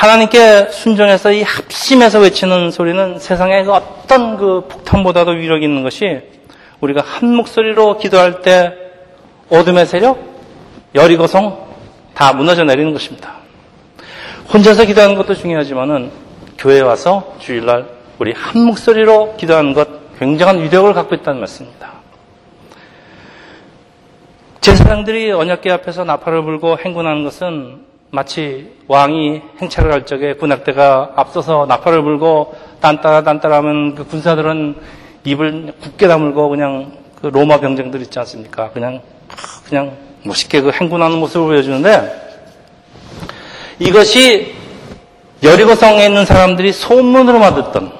하나님께 0.00 0.70
순종해서 0.70 1.30
이 1.30 1.42
합심해서 1.42 2.20
외치는 2.20 2.70
소리는 2.70 3.18
세상의 3.18 3.66
그 3.66 3.72
어떤 3.74 4.38
그 4.38 4.66
폭탄보다도 4.66 5.32
위력이 5.32 5.66
있는 5.66 5.82
것이 5.82 6.22
우리가 6.80 7.02
한 7.02 7.36
목소리로 7.36 7.98
기도할 7.98 8.40
때 8.40 8.72
어둠의 9.50 9.84
세력, 9.84 10.18
여리고성, 10.94 11.66
다 12.14 12.32
무너져 12.32 12.64
내리는 12.64 12.94
것입니다. 12.94 13.40
혼자서 14.50 14.86
기도하는 14.86 15.16
것도 15.16 15.34
중요하지만은 15.34 16.10
교회에 16.56 16.80
와서 16.80 17.34
주일날 17.38 17.86
우리 18.18 18.32
한 18.32 18.58
목소리로 18.58 19.36
기도하는 19.36 19.74
것 19.74 20.18
굉장한 20.18 20.62
위력을 20.62 20.90
갖고 20.94 21.14
있다는 21.14 21.40
말씀입니다. 21.40 21.92
제사장들이 24.62 25.32
언약궤 25.32 25.70
앞에서 25.72 26.04
나팔을 26.04 26.42
불고 26.42 26.78
행군하는 26.78 27.22
것은 27.22 27.89
마치 28.12 28.72
왕이 28.88 29.40
행차를 29.60 29.92
할 29.92 30.04
적에 30.04 30.34
군악대가 30.34 31.12
앞서서 31.14 31.66
나팔을 31.68 32.02
불고 32.02 32.54
딴따라 32.80 33.22
딴따라 33.22 33.58
하면 33.58 33.94
그 33.94 34.04
군사들은 34.04 34.74
입을 35.24 35.74
굳게 35.80 36.08
다물고 36.08 36.48
그냥 36.48 36.92
그 37.20 37.28
로마 37.28 37.60
병정들 37.60 38.00
있지 38.02 38.18
않습니까? 38.18 38.70
그냥 38.70 39.00
그냥 39.64 39.96
멋있게 40.24 40.60
그 40.60 40.70
행군하는 40.72 41.18
모습을 41.18 41.46
보여주는데 41.46 42.30
이것이 43.78 44.54
여리고성에 45.42 46.04
있는 46.04 46.26
사람들이 46.26 46.72
소문으로만 46.72 47.54
듣던 47.54 47.92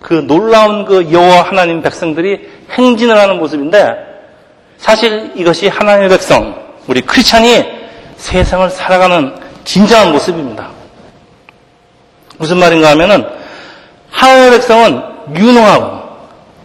그 0.00 0.26
놀라운 0.26 0.86
그 0.86 1.12
여호와 1.12 1.42
하나님 1.42 1.82
백성들이 1.82 2.48
행진을 2.70 3.16
하는 3.16 3.38
모습인데 3.38 3.94
사실 4.78 5.32
이것이 5.34 5.68
하나님의 5.68 6.08
백성 6.08 6.54
우리 6.86 7.02
크리스찬이 7.02 7.73
세상을 8.16 8.68
살아가는 8.70 9.34
진정한 9.64 10.12
모습입니다. 10.12 10.68
무슨 12.38 12.58
말인가 12.58 12.90
하면은 12.90 13.26
하나님의 14.10 14.50
백성은 14.52 15.02
유능하고 15.34 16.04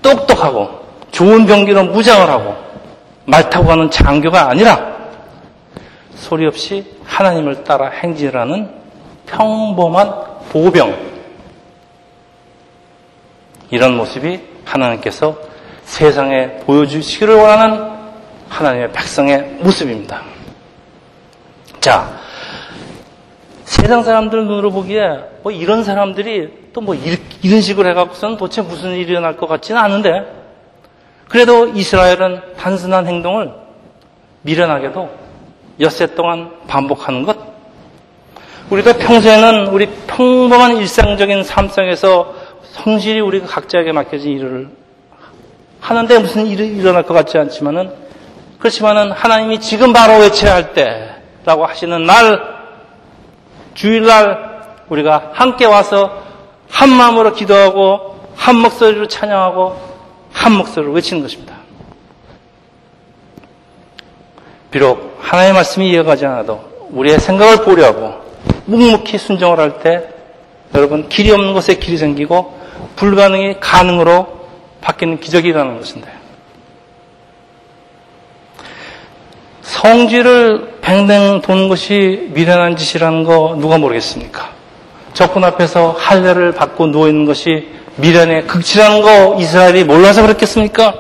똑똑하고 0.01 0.79
좋은 1.11 1.45
병기로 1.45 1.85
무장을 1.85 2.29
하고 2.29 2.55
말 3.25 3.49
타고 3.49 3.67
가는 3.67 3.89
장교가 3.89 4.49
아니라 4.49 4.97
소리 6.15 6.45
없이 6.45 6.85
하나님을 7.05 7.63
따라 7.63 7.89
행진을 7.89 8.39
하는 8.39 8.69
평범한 9.25 10.11
보병. 10.51 11.09
이런 13.69 13.95
모습이 13.95 14.39
하나님께서 14.65 15.37
세상에 15.85 16.57
보여주시기를 16.65 17.35
원하는 17.35 17.89
하나님의 18.49 18.91
백성의 18.91 19.57
모습입니다. 19.61 20.21
자, 21.79 22.19
세상 23.63 24.03
사람들 24.03 24.45
눈으로 24.45 24.71
보기에 24.71 25.19
뭐 25.43 25.51
이런 25.51 25.83
사람들이 25.83 26.69
또 26.73 26.81
뭐 26.81 26.95
이런 26.95 27.61
식으로 27.61 27.89
해갖고서는 27.89 28.37
도대체 28.37 28.61
무슨 28.61 28.91
일이 28.91 29.11
일어날 29.11 29.35
것 29.35 29.47
같지는 29.47 29.81
않은데 29.81 30.25
그래도 31.27 31.67
이스라엘은 31.67 32.55
단순한 32.57 33.05
행동을 33.07 33.51
미련하게도 34.43 35.09
엿새 35.81 36.15
동안 36.15 36.51
반복하는 36.67 37.23
것. 37.23 37.37
우리가 38.69 38.93
평소에는 38.93 39.67
우리 39.67 39.87
평범한 40.07 40.77
일상적인 40.77 41.43
삶 41.43 41.67
속에서 41.69 42.33
성실히 42.71 43.19
우리가 43.19 43.47
각자에게 43.47 43.91
맡겨진 43.91 44.37
일을 44.37 44.69
하는데 45.81 46.19
무슨 46.19 46.45
일이 46.45 46.67
일어날 46.67 47.03
것 47.03 47.13
같지 47.13 47.37
않지만은 47.37 47.91
그렇지만은 48.59 49.11
하나님이 49.11 49.59
지금 49.59 49.91
바로 49.91 50.19
외쳐야 50.19 50.53
할 50.55 50.73
때 50.73 51.18
라고 51.49 51.65
하시는 51.65 52.05
날 52.05 52.59
주일날 53.73 54.83
우리가 54.87 55.31
함께 55.33 55.65
와서 55.65 56.21
한 56.69 56.91
마음으로 56.91 57.33
기도하고 57.33 58.19
한 58.35 58.57
목소리로 58.57 59.07
찬양하고 59.07 59.75
한 60.31 60.51
목소리로 60.53 60.93
외치는 60.93 61.23
것입니다. 61.23 61.55
비록 64.69 65.17
하나님의 65.21 65.53
말씀이 65.55 65.89
이어가지 65.89 66.27
않아도 66.27 66.63
우리의 66.91 67.19
생각을 67.19 67.63
보려하고 67.63 68.21
묵묵히 68.65 69.17
순종을 69.17 69.59
할 69.59 69.79
때 69.79 70.07
여러분 70.75 71.09
길이 71.09 71.31
없는 71.31 71.53
곳에 71.53 71.79
길이 71.79 71.97
생기고 71.97 72.59
불가능이 72.95 73.59
가능으로 73.59 74.39
바뀌는 74.81 75.19
기적이 75.19 75.51
라는 75.53 75.79
것인데 75.79 76.13
성질을 79.63 80.78
뱅뱅 80.89 81.41
도는 81.41 81.69
것이 81.69 82.29
미련한 82.31 82.75
짓이라는 82.75 83.23
거 83.23 83.55
누가 83.59 83.77
모르겠습니까? 83.77 84.49
적군 85.13 85.43
앞에서 85.43 85.91
할례를 85.91 86.53
받고 86.53 86.87
누워있는 86.87 87.25
것이 87.25 87.67
미련의 87.97 88.47
극치라는 88.47 89.03
거 89.03 89.35
이스라엘이 89.39 89.83
몰라서 89.83 90.23
그랬겠습니까? 90.23 90.95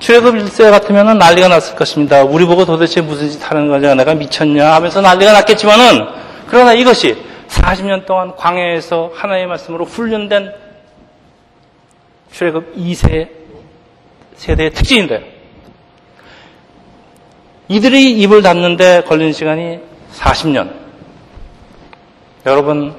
출애굽 0.00 0.34
1세 0.34 0.70
같으면 0.70 1.16
난리가 1.16 1.48
났을 1.48 1.76
것입니다. 1.76 2.24
우리 2.24 2.44
보고 2.44 2.66
도대체 2.66 3.00
무슨 3.00 3.30
짓 3.30 3.50
하는 3.50 3.68
거냐, 3.68 3.94
내가 3.94 4.14
미쳤냐 4.14 4.74
하면서 4.74 5.00
난리가 5.00 5.32
났겠지만은, 5.32 6.06
그러나 6.46 6.74
이것이 6.74 7.16
40년 7.48 8.04
동안 8.04 8.36
광야에서 8.36 9.12
하나님의 9.14 9.46
말씀으로 9.46 9.86
훈련된 9.86 10.52
출애굽 12.32 12.76
2세 12.76 13.28
세대의 14.36 14.72
특징인데, 14.72 15.41
이들이 17.68 18.12
입을 18.20 18.42
닫는데 18.42 19.04
걸리는 19.04 19.32
시간이 19.32 19.80
40년. 20.14 20.72
여러분, 22.44 22.94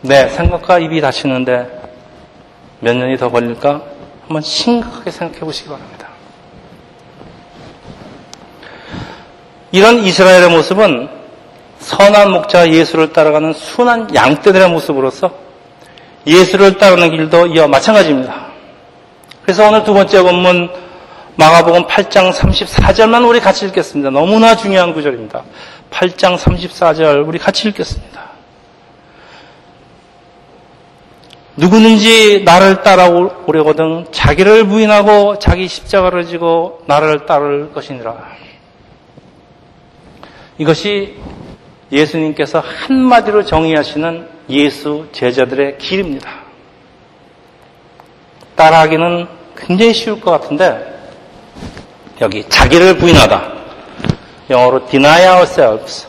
내 0.00 0.28
생각과 0.28 0.78
입이 0.78 1.00
닫히는데 1.00 1.80
몇 2.80 2.96
년이 2.96 3.16
더 3.18 3.30
걸릴까? 3.30 3.82
한번 4.22 4.42
심각하게 4.42 5.10
생각해 5.10 5.40
보시기 5.40 5.68
바랍니다. 5.68 6.08
이런 9.70 10.00
이스라엘의 10.04 10.50
모습은 10.50 11.08
선한 11.78 12.30
목자 12.30 12.70
예수를 12.70 13.12
따라가는 13.12 13.52
순한 13.54 14.14
양떼들의 14.14 14.68
모습으로서 14.70 15.32
예수를 16.26 16.78
따르는 16.78 17.10
길도 17.10 17.48
이와 17.48 17.68
마찬가지입니다. 17.68 18.46
그래서 19.42 19.68
오늘 19.68 19.82
두 19.84 19.92
번째 19.92 20.22
본문 20.22 20.70
마가복음 21.36 21.86
8장 21.86 22.30
34절만 22.32 23.26
우리 23.26 23.40
같이 23.40 23.64
읽겠습니다. 23.66 24.10
너무나 24.10 24.54
중요한 24.54 24.92
구절입니다. 24.92 25.44
8장 25.90 26.36
34절 26.36 27.26
우리 27.26 27.38
같이 27.38 27.68
읽겠습니다. 27.68 28.32
누구든지 31.56 32.42
나를 32.44 32.82
따라오려거든 32.82 34.06
자기를 34.10 34.66
부인하고 34.66 35.38
자기 35.38 35.68
십자가를 35.68 36.26
지고 36.26 36.82
나를 36.86 37.24
따를 37.24 37.72
것이니라. 37.72 38.14
이것이 40.58 41.16
예수님께서 41.90 42.60
한마디로 42.60 43.44
정의하시는 43.44 44.28
예수 44.50 45.06
제자들의 45.12 45.78
길입니다. 45.78 46.30
따라하기는 48.54 49.28
굉장히 49.56 49.94
쉬울 49.94 50.20
것 50.20 50.30
같은데 50.30 50.91
여기 52.20 52.48
자기를 52.48 52.98
부인하다. 52.98 53.52
영어로 54.50 54.86
deny 54.86 55.22
ourselves. 55.34 56.06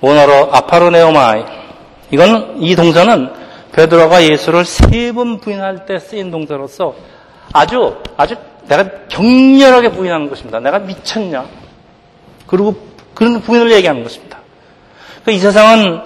원어로 0.00 0.52
아파로네오마이. 0.52 1.44
이건 2.10 2.56
이 2.60 2.74
동사는 2.74 3.32
베드로가 3.72 4.24
예수를 4.24 4.64
세 4.64 5.12
번 5.12 5.38
부인할 5.40 5.86
때 5.86 5.98
쓰인 5.98 6.30
동사로서 6.30 6.94
아주 7.52 7.96
아주 8.16 8.36
내가 8.68 8.84
격렬하게 9.08 9.90
부인하는 9.90 10.28
것입니다. 10.28 10.60
내가 10.60 10.78
미쳤냐? 10.78 11.46
그리고 12.46 12.74
그런 13.14 13.40
부인을 13.40 13.70
얘기하는 13.72 14.02
것입니다. 14.02 14.38
그이 15.24 15.38
세상은 15.38 16.00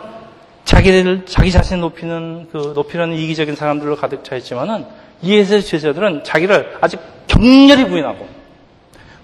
자기를 0.65 1.27
자기 1.27 1.53
자신 1.53 1.81
높이는 1.81 2.49
그 2.51 2.73
높이려는 2.75 3.17
이기적인 3.17 3.55
사람들로 3.57 3.97
가득 3.97 4.25
차 4.25 4.37
있지만은 4.37 4.87
예수의 5.23 5.63
제자들은 5.63 6.25
자기를 6.25 6.79
아주 6.81 6.97
격렬히 7.35 7.89
부인하고 7.89 8.27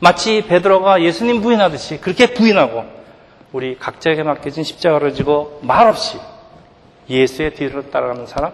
마치 0.00 0.42
베드로가 0.42 1.02
예수님 1.02 1.40
부인하듯이 1.40 1.98
그렇게 1.98 2.32
부인하고 2.32 2.84
우리 3.52 3.78
각자에게 3.78 4.22
맡겨진 4.22 4.64
십자가를 4.64 5.14
지고 5.14 5.60
말없이 5.62 6.18
예수의 7.08 7.54
뒤를 7.54 7.90
따라가는 7.90 8.26
사람 8.26 8.52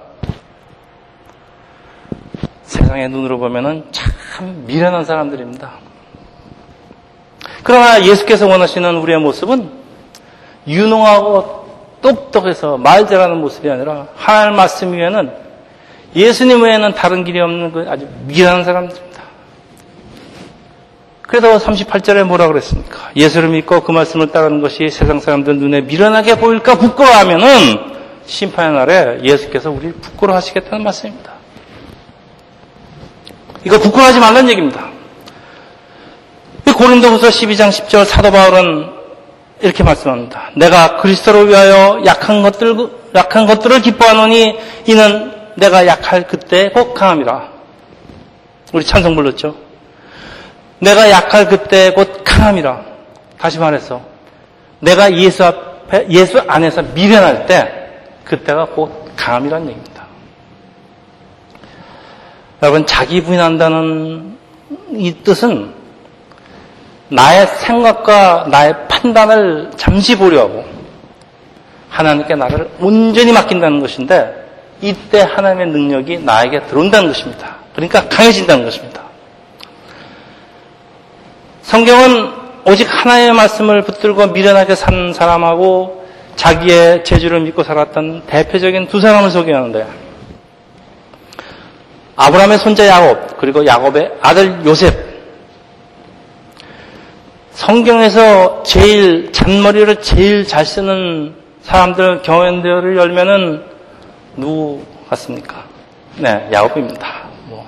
세상의 2.62 3.08
눈으로 3.10 3.38
보면은 3.38 3.84
참 3.92 4.64
미련한 4.66 5.04
사람들입니다. 5.04 5.72
그러나 7.62 8.04
예수께서 8.04 8.46
원하시는 8.46 8.96
우리의 8.96 9.20
모습은 9.20 9.70
유능하고 10.66 11.66
똑똑해서 12.02 12.76
말 12.76 13.06
잘하는 13.06 13.38
모습이 13.38 13.70
아니라 13.70 14.08
하나님 14.16 14.56
말씀 14.56 14.92
위에는 14.92 15.32
예수님 16.14 16.62
외에는 16.62 16.94
다른 16.94 17.24
길이 17.24 17.40
없는 17.40 17.72
그 17.72 17.86
아주 17.88 18.08
미련한 18.26 18.64
사람들입니다. 18.64 19.15
그래서 21.26 21.58
38절에 21.58 22.24
뭐라 22.24 22.46
그랬습니까? 22.48 23.10
예수를 23.16 23.48
믿고 23.48 23.80
그 23.82 23.90
말씀을 23.92 24.30
따르는 24.30 24.60
것이 24.60 24.88
세상 24.90 25.20
사람들 25.20 25.56
눈에 25.56 25.80
미련하게 25.82 26.38
보일까 26.38 26.76
부끄러워하면은 26.76 27.96
심판의 28.26 28.72
날에 28.72 29.18
예수께서 29.22 29.70
우리를 29.70 29.94
부끄러워하시겠다는 29.94 30.84
말씀입니다. 30.84 31.32
이거 33.64 33.78
부끄러워하지 33.78 34.20
말라는 34.20 34.50
얘기입니다. 34.50 34.96
고린도후서 36.76 37.28
12장 37.28 37.70
10절 37.70 38.04
사도 38.04 38.30
바울은 38.30 38.86
이렇게 39.62 39.82
말씀합니다. 39.82 40.50
내가 40.56 40.98
그리스도를 40.98 41.48
위하여 41.48 42.02
약한 42.04 42.42
것들 42.42 42.76
약한 43.14 43.46
것들을 43.46 43.80
기뻐하노니 43.80 44.58
이는 44.86 45.32
내가 45.54 45.86
약할 45.86 46.26
그때 46.26 46.68
꼭 46.70 46.92
강함이라. 46.92 47.48
우리 48.74 48.84
찬송 48.84 49.16
불렀죠. 49.16 49.65
내가 50.78 51.10
약할 51.10 51.48
그때 51.48 51.90
곧 51.92 52.22
강함이라. 52.24 52.80
다시 53.38 53.58
말해서 53.58 54.00
내가 54.80 55.12
예수 55.14 55.44
앞에 55.44 56.06
예수 56.10 56.40
안에서 56.46 56.82
미련할 56.82 57.46
때 57.46 57.72
그때가 58.24 58.66
곧 58.66 59.10
강함이란 59.16 59.62
얘기입니다. 59.68 60.06
여러분 62.62 62.86
자기 62.86 63.22
부인한다는 63.22 64.36
이 64.92 65.14
뜻은 65.22 65.74
나의 67.08 67.46
생각과 67.46 68.48
나의 68.50 68.74
판단을 68.88 69.70
잠시 69.76 70.16
보려하고 70.16 70.64
하나님께 71.88 72.34
나를 72.34 72.68
온전히 72.80 73.32
맡긴다는 73.32 73.80
것인데 73.80 74.44
이때 74.80 75.20
하나님의 75.22 75.68
능력이 75.68 76.18
나에게 76.18 76.66
들어온다는 76.66 77.08
것입니다. 77.08 77.56
그러니까 77.74 78.08
강해진다는 78.08 78.64
것입니다. 78.64 78.95
성경은 81.66 82.30
오직 82.64 82.86
하나님의 82.88 83.32
말씀을 83.32 83.82
붙들고 83.82 84.28
미련하게 84.28 84.76
산 84.76 85.12
사람하고 85.12 86.06
자기의 86.36 87.02
재주를 87.02 87.40
믿고 87.40 87.64
살았던 87.64 88.22
대표적인 88.28 88.86
두 88.86 89.00
사람을 89.00 89.32
소개하는데 89.32 89.84
아브라함의 92.14 92.58
손자 92.58 92.86
야곱 92.86 93.38
그리고 93.38 93.66
야곱의 93.66 94.12
아들 94.20 94.64
요셉 94.64 94.94
성경에서 97.50 98.62
제일 98.62 99.32
잔머리를 99.32 100.00
제일 100.02 100.46
잘 100.46 100.64
쓰는 100.64 101.34
사람들 101.62 102.22
경연대회를 102.22 102.96
열면은 102.96 103.64
누구 104.36 104.84
같습니까? 105.08 105.64
네, 106.16 106.48
야곱입니다. 106.52 107.24
뭐. 107.46 107.66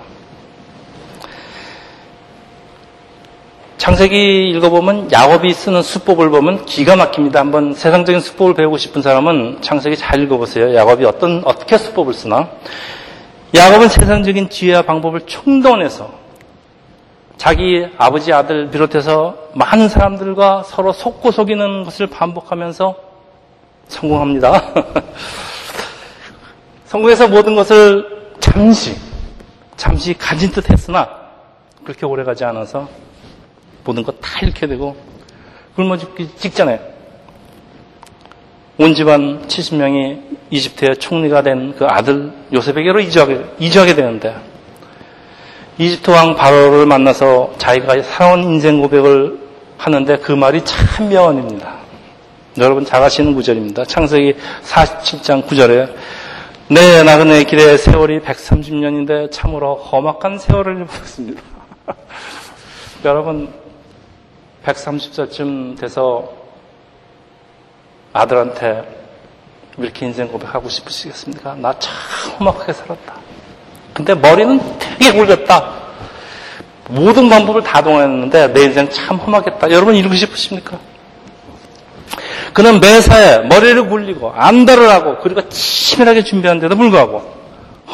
창세기 3.78 4.50
읽어보면 4.50 5.12
야곱이 5.12 5.54
쓰는 5.54 5.82
수법을 5.82 6.30
보면 6.30 6.66
기가 6.66 6.96
막힙니다. 6.96 7.38
한번 7.38 7.74
세상적인 7.74 8.20
수법을 8.20 8.54
배우고 8.54 8.76
싶은 8.76 9.02
사람은 9.02 9.58
창세기 9.60 9.96
잘 9.96 10.20
읽어보세요. 10.20 10.74
야곱이 10.74 11.04
어떤 11.04 11.42
어떻게 11.44 11.78
수법을 11.78 12.12
쓰나? 12.12 12.48
야곱은 13.54 13.88
세상적인 13.88 14.50
지혜와 14.50 14.82
방법을 14.82 15.20
총동원해서 15.26 16.12
자기 17.36 17.86
아버지 17.96 18.32
아들 18.32 18.68
비롯해서 18.68 19.36
많은 19.54 19.88
사람들과 19.88 20.64
서로 20.64 20.92
속고 20.92 21.30
속이는 21.30 21.84
것을 21.84 22.08
반복하면서 22.08 22.96
성공합니다. 23.86 24.74
성공해서 26.86 27.28
모든 27.28 27.54
것을 27.54 28.34
잠시, 28.40 28.96
잠시 29.76 30.14
가진 30.14 30.50
듯 30.50 30.68
했으나 30.68 31.08
그렇게 31.84 32.06
오래 32.06 32.24
가지 32.24 32.44
않아서 32.44 32.88
모든 33.88 34.02
것다 34.02 34.40
잃게 34.42 34.66
되고 34.66 34.94
굶어 35.74 35.96
죽기 35.96 36.28
직전에 36.36 36.78
온 38.76 38.94
집안 38.94 39.46
70명이 39.48 40.38
이집트의 40.50 40.98
총리가 40.98 41.42
된 41.42 41.74
그 41.76 41.86
아들 41.86 42.32
요셉에게로 42.52 43.00
이주하게, 43.00 43.44
이주하게 43.58 43.94
되는데 43.94 44.36
이집트 45.78 46.10
왕 46.10 46.36
바로를 46.36 46.84
만나서 46.84 47.54
자기가 47.56 48.02
살아온 48.02 48.44
인생 48.44 48.80
고백을 48.80 49.38
하는데 49.78 50.18
그 50.18 50.32
말이 50.32 50.62
참 50.64 51.08
명언입니다. 51.08 51.78
여러분 52.58 52.84
잘 52.84 53.02
아시는 53.02 53.34
구절입니다. 53.34 53.84
창세기 53.84 54.34
47장 54.64 55.46
9절에 55.46 55.94
내 56.68 57.02
나그네 57.04 57.44
길의 57.44 57.78
세월이 57.78 58.20
130년인데 58.20 59.30
참으로 59.30 59.76
험악한 59.76 60.38
세월을 60.38 60.84
보냈습니다. 60.84 61.40
여러분 63.04 63.48
130살쯤 64.64 65.78
돼서 65.78 66.32
아들한테 68.12 68.96
이렇게 69.78 70.06
인생 70.06 70.28
고백하고 70.28 70.68
싶으시겠습니까? 70.68 71.54
나 71.56 71.72
참 71.78 71.92
험악하게 72.40 72.72
살았다. 72.72 73.14
근데 73.94 74.14
머리는 74.14 74.60
되게 74.78 75.12
굵었다. 75.12 75.74
모든 76.88 77.28
방법을 77.28 77.62
다 77.62 77.82
동원했는데 77.82 78.52
내 78.52 78.64
인생 78.64 78.88
참 78.90 79.16
험하겠다. 79.18 79.70
여러분 79.70 79.94
이러고 79.94 80.14
싶으십니까? 80.14 80.78
그는 82.54 82.80
매사에 82.80 83.40
머리를 83.46 83.88
굴리고 83.88 84.32
안달을 84.32 84.88
하고 84.88 85.18
그리고 85.20 85.48
치밀하게 85.48 86.24
준비한데도 86.24 86.76
불구하고 86.76 87.36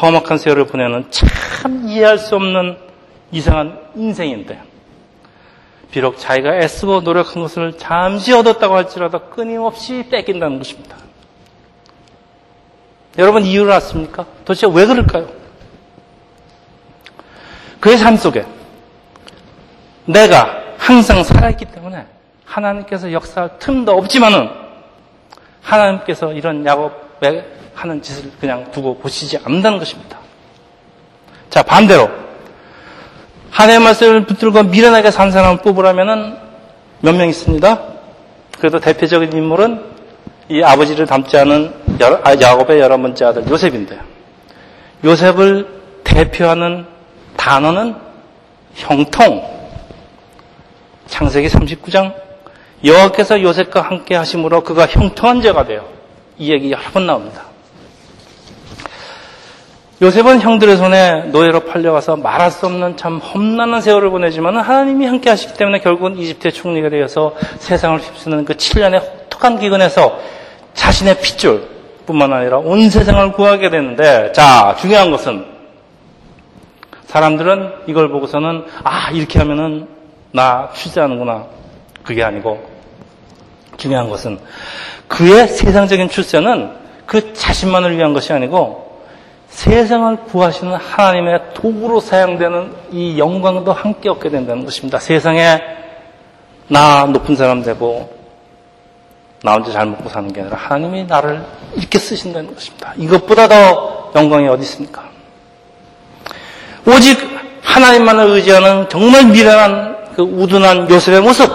험악한 0.01 0.37
세월을 0.37 0.67
보내는 0.67 1.05
참 1.11 1.83
이해할 1.87 2.17
수 2.17 2.35
없는 2.35 2.77
이상한 3.31 3.79
인생인데 3.95 4.59
비록 5.95 6.19
자기가 6.19 6.57
애쓰고 6.57 6.99
노력한 6.99 7.41
것을 7.41 7.77
잠시 7.77 8.33
얻었다고 8.33 8.75
할지라도 8.75 9.29
끊임없이 9.29 10.05
뺏긴다는 10.11 10.57
것입니다. 10.57 10.97
여러분 13.17 13.45
이유를 13.45 13.71
아십니까? 13.71 14.25
도대체 14.43 14.67
왜 14.69 14.85
그럴까요? 14.85 15.29
그의 17.79 17.97
삶 17.97 18.17
속에 18.17 18.45
내가 20.03 20.63
항상 20.77 21.23
살아있기 21.23 21.63
때문에 21.63 22.05
하나님께서 22.43 23.13
역사할 23.13 23.57
틈도 23.59 23.93
없지만은 23.93 24.49
하나님께서 25.61 26.33
이런 26.33 26.65
야곱에 26.65 27.45
하는 27.73 28.01
짓을 28.01 28.33
그냥 28.41 28.69
두고 28.71 28.97
보시지 28.97 29.37
않는다는 29.45 29.79
것입니다. 29.79 30.19
자, 31.49 31.63
반대로 31.63 32.09
하나님의 33.55 33.85
말씀을 33.85 34.25
붙들고 34.25 34.63
미련하게 34.63 35.11
산 35.11 35.31
사람을 35.31 35.59
뽑으라면은 35.59 36.35
몇 36.99 37.15
명 37.15 37.29
있습니다. 37.29 37.79
그래도 38.59 38.79
대표적인 38.79 39.31
인물은 39.31 39.81
이 40.49 40.61
아버지를 40.61 41.05
닮지 41.05 41.37
않은 41.37 41.73
아, 42.23 42.35
야곱의 42.39 42.79
열한 42.81 43.01
번째 43.01 43.25
아들 43.25 43.47
요셉인데 43.47 43.97
요셉을 45.05 45.67
대표하는 46.03 46.85
단어는 47.37 47.95
형통. 48.75 49.55
창세기 51.07 51.47
39장 51.47 52.13
여호와께서 52.83 53.41
요셉과 53.41 53.81
함께 53.81 54.15
하심으로 54.15 54.63
그가 54.63 54.85
형통한 54.85 55.41
자가 55.41 55.65
돼요. 55.65 55.87
이 56.37 56.51
얘기 56.51 56.71
여러 56.71 56.81
번 56.91 57.05
나옵니다. 57.05 57.44
요셉은 60.01 60.41
형들의 60.41 60.75
손에 60.75 61.23
노예로 61.31 61.61
팔려가서 61.61 62.17
말할 62.17 62.51
수 62.51 62.65
없는 62.65 62.97
참 62.97 63.17
험난한 63.17 63.79
세월을 63.79 64.09
보내지만 64.09 64.57
하나님이 64.57 65.05
함께 65.05 65.29
하시기 65.29 65.53
때문에 65.53 65.79
결국은 65.79 66.17
이집트의 66.17 66.51
총리가 66.51 66.89
되어서 66.89 67.33
세상을 67.59 67.99
휩쓰는 67.99 68.43
그 68.43 68.55
7년의 68.55 69.01
혹독한 69.01 69.57
기근에서 69.57 70.19
자신의 70.73 71.21
핏줄 71.21 71.69
뿐만 72.05 72.33
아니라 72.33 72.57
온 72.57 72.89
세상을 72.89 73.31
구하게 73.31 73.69
되는데 73.69 74.33
자 74.33 74.75
중요한 74.77 75.11
것은 75.11 75.45
사람들은 77.05 77.71
이걸 77.87 78.09
보고서는 78.09 78.65
아 78.83 79.11
이렇게 79.11 79.39
하면은 79.39 79.87
나 80.31 80.69
출세하는구나. 80.73 81.45
그게 82.03 82.21
아니고 82.21 82.61
중요한 83.77 84.09
것은 84.09 84.39
그의 85.07 85.47
세상적인 85.47 86.09
출세는 86.09 86.71
그 87.05 87.33
자신만을 87.33 87.97
위한 87.97 88.13
것이 88.13 88.33
아니고 88.33 88.84
세상을 89.55 90.17
구하시는 90.25 90.75
하나님의 90.75 91.39
도구로 91.53 92.01
사용되는 92.01 92.73
이 92.91 93.17
영광도 93.17 93.71
함께 93.71 94.09
얻게 94.09 94.29
된다는 94.29 94.65
것입니다. 94.65 94.99
세상에 94.99 95.61
나 96.67 97.05
높은 97.05 97.37
사람 97.37 97.63
되고 97.63 98.13
나 99.43 99.53
혼자 99.53 99.71
잘 99.71 99.85
먹고 99.85 100.09
사는 100.09 100.31
게 100.33 100.41
아니라 100.41 100.57
하나님이 100.57 101.05
나를 101.05 101.41
이렇게 101.73 101.97
쓰신다는 101.97 102.53
것입니다. 102.53 102.93
이것보다 102.97 103.47
더 103.47 104.11
영광이 104.13 104.45
어디 104.49 104.63
있습니까? 104.63 105.09
오직 106.85 107.17
하나님만을 107.63 108.27
의지하는 108.31 108.89
정말 108.89 109.25
미련한 109.25 109.95
그 110.17 110.21
우둔한 110.21 110.89
요셉의 110.89 111.21
모습. 111.21 111.49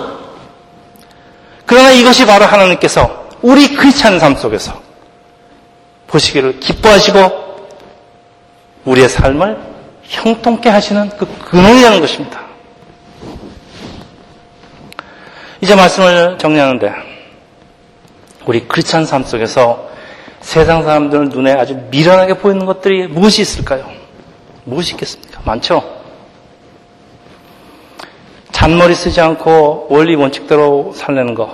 그러나 1.66 1.90
이것이 1.90 2.24
바로 2.24 2.46
하나님께서 2.46 3.28
우리 3.42 3.76
크리스찬 3.76 4.18
삶 4.18 4.36
속에서 4.36 4.80
보시기를 6.06 6.60
기뻐하시고 6.60 7.39
우리의 8.84 9.08
삶을 9.08 9.58
형통케 10.02 10.68
하시는 10.68 11.08
그 11.10 11.26
근원이라는 11.50 12.00
것입니다. 12.00 12.40
이제 15.60 15.74
말씀을 15.74 16.38
정리하는데 16.38 16.92
우리 18.46 18.66
크리스찬 18.66 19.04
삶 19.04 19.22
속에서 19.22 19.90
세상 20.40 20.82
사람들 20.82 21.28
눈에 21.28 21.52
아주 21.52 21.76
미련하게 21.90 22.38
보이는 22.38 22.64
것들이 22.64 23.06
무엇이 23.06 23.42
있을까요? 23.42 23.90
무엇이 24.64 24.92
있겠습니까? 24.92 25.42
많죠? 25.44 26.00
잔머리 28.50 28.94
쓰지 28.94 29.20
않고 29.20 29.88
원리 29.90 30.14
원칙대로 30.16 30.92
살려는 30.94 31.34
것. 31.34 31.50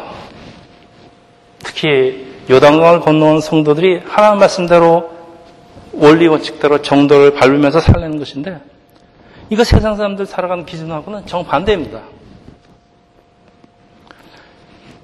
특히 1.59 2.27
요단강을 2.49 3.01
건너온 3.01 3.41
성도들이 3.41 4.03
하나님 4.07 4.39
말씀대로 4.39 5.16
원리 5.97 6.27
원칙대로 6.27 6.83
정도를 6.83 7.35
밟으면서 7.35 7.81
살려는 7.81 8.19
것인데 8.19 8.61
이거 9.51 9.65
세상 9.65 9.97
사람들 9.97 10.27
살아가는 10.27 10.67
기준하고는 10.67 11.27
정반대입니다. 11.27 12.01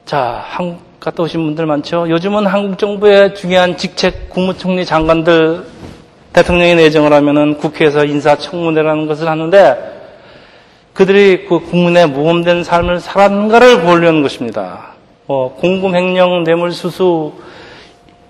자, 0.04 0.42
한국 0.44 1.00
갔다 1.00 1.22
오신 1.22 1.44
분들 1.44 1.66
많죠? 1.66 2.08
요즘은 2.08 2.46
한국 2.46 2.78
정부의 2.78 3.34
중요한 3.34 3.76
직책 3.76 4.30
국무총리 4.30 4.84
장관들 4.84 5.64
대통령이 6.32 6.74
내정을 6.76 7.12
하면은 7.12 7.56
국회에서 7.58 8.04
인사청문회라는 8.04 9.06
것을 9.06 9.28
하는데 9.28 9.92
그들이 10.92 11.46
그 11.46 11.60
국민의 11.60 12.08
모범된 12.08 12.64
삶을 12.64 13.00
살았는가를 13.00 13.82
보려는 13.82 14.22
것입니다. 14.22 14.94
뭐 15.26 15.54
공금 15.54 15.94
횡령, 15.94 16.44
뇌물수수 16.44 17.32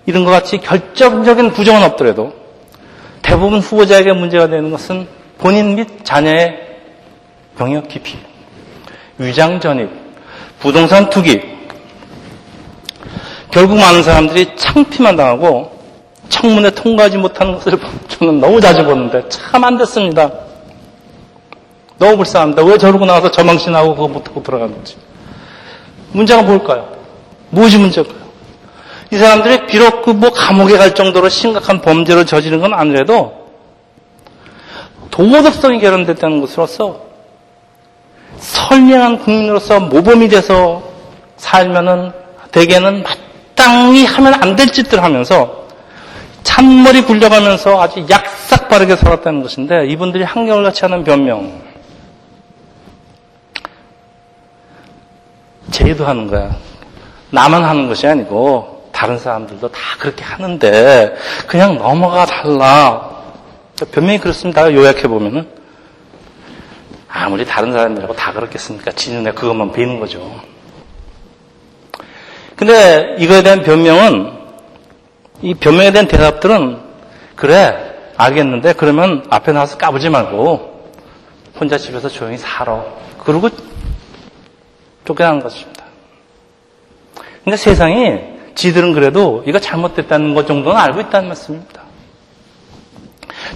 이런 0.07 0.25
것 0.25 0.31
같이 0.31 0.59
결정적인 0.59 1.53
부정은 1.53 1.83
없더라도 1.85 2.41
대부분 3.33 3.61
후보자에게 3.61 4.12
문제가 4.12 4.47
되는 4.47 4.71
것은 4.71 5.09
본인 5.38 5.75
및 5.75 6.05
자녀의 6.05 6.55
병역 7.57 7.88
기피, 7.88 8.18
위장 9.16 9.59
전입, 9.59 9.88
부동산 10.59 11.09
투기. 11.09 11.40
결국 13.51 13.79
많은 13.79 14.03
사람들이 14.03 14.55
창피만 14.55 15.16
당하고 15.16 15.73
청문회 16.29 16.73
통과하지 16.73 17.16
못하는 17.16 17.55
것을 17.55 17.79
저는 18.09 18.38
너무 18.38 18.61
자주 18.61 18.85
보는데 18.85 19.27
참 19.31 19.64
안 19.64 19.79
됐습니다. 19.79 20.31
너무 21.97 22.18
불쌍합니다. 22.18 22.62
왜 22.64 22.77
저러고 22.77 23.07
나와서 23.07 23.31
저망신하고 23.31 23.95
그거 23.95 24.09
못하고 24.09 24.42
들어가는지. 24.42 24.97
문제가 26.12 26.42
뭘까요? 26.42 26.87
무엇이 27.49 27.79
문제일까요? 27.79 28.21
이 29.12 29.18
사람들이 29.18 29.66
비록 29.66 30.03
그 30.03 30.12
뭐 30.12 30.31
감옥에 30.31 30.79
갈 30.79 30.94
정도로 30.94 31.29
심각한 31.29 31.83
범죄를 31.83 32.25
저지른 32.25 32.61
건 32.61 32.72
아니라도 32.72 33.42
도덕성이 35.11 35.81
결연됐다는 35.81 36.40
것으로서 36.40 37.03
선량한 38.38 39.18
국민으로서 39.18 39.81
모범이 39.81 40.29
돼서 40.29 40.83
살면은 41.37 42.12
대개는 42.53 43.03
마땅히 43.03 44.07
하면 44.07 44.35
안 44.42 44.57
될 44.57 44.72
짓들 44.72 45.03
하면서 45.03 45.66
찬머리 46.42 47.03
굴려가면서 47.03 47.83
아주 47.83 48.07
약삭 48.09 48.68
빠르게 48.68 48.96
살았다는 48.96 49.42
것인데 49.42 49.87
이분들이 49.88 50.25
한결같이 50.25 50.81
하는 50.87 51.05
변명 51.05 51.61
제의도 55.70 56.07
하는 56.07 56.27
거야. 56.27 56.51
나만 57.31 57.64
하는 57.64 57.88
것이 57.88 58.07
아니고 58.07 58.71
다른 59.03 59.19
사람들도 59.19 59.73
다 59.73 59.81
그렇게 59.99 60.23
하는데 60.23 61.17
그냥 61.49 61.77
넘어가 61.77 62.25
달라. 62.25 63.11
변명이 63.91 64.19
그렇습니다. 64.19 64.73
요약해 64.73 65.09
보면은 65.09 65.49
아무리 67.09 67.45
다른 67.45 67.73
사람들하고 67.73 68.15
다 68.15 68.33
그렇겠습니까? 68.33 68.93
지 68.93 69.12
눈에 69.12 69.33
그것만 69.33 69.73
보이는 69.73 69.99
거죠. 69.99 70.41
근데 72.55 73.17
이거에 73.19 73.43
대한 73.43 73.65
변명은 73.65 74.35
이 75.41 75.55
변명에 75.55 75.91
대한 75.91 76.07
대답들은 76.07 76.79
그래 77.35 77.97
알겠는데 78.17 78.75
그러면 78.75 79.27
앞에 79.31 79.51
나와서 79.51 79.79
까부지 79.79 80.11
말고 80.11 80.93
혼자 81.59 81.77
집에서 81.77 82.09
조용히 82.09 82.38
살아. 82.38 82.85
그러고 83.19 83.51
쫓겨나는 85.05 85.43
것입니다. 85.43 85.87
그러니까 87.43 87.57
세상이 87.57 88.32
지들은 88.55 88.93
그래도 88.93 89.43
이거 89.47 89.59
잘못됐다는 89.59 90.35
것 90.35 90.47
정도는 90.47 90.79
알고 90.79 91.01
있다는 91.01 91.29
말씀입니다. 91.29 91.83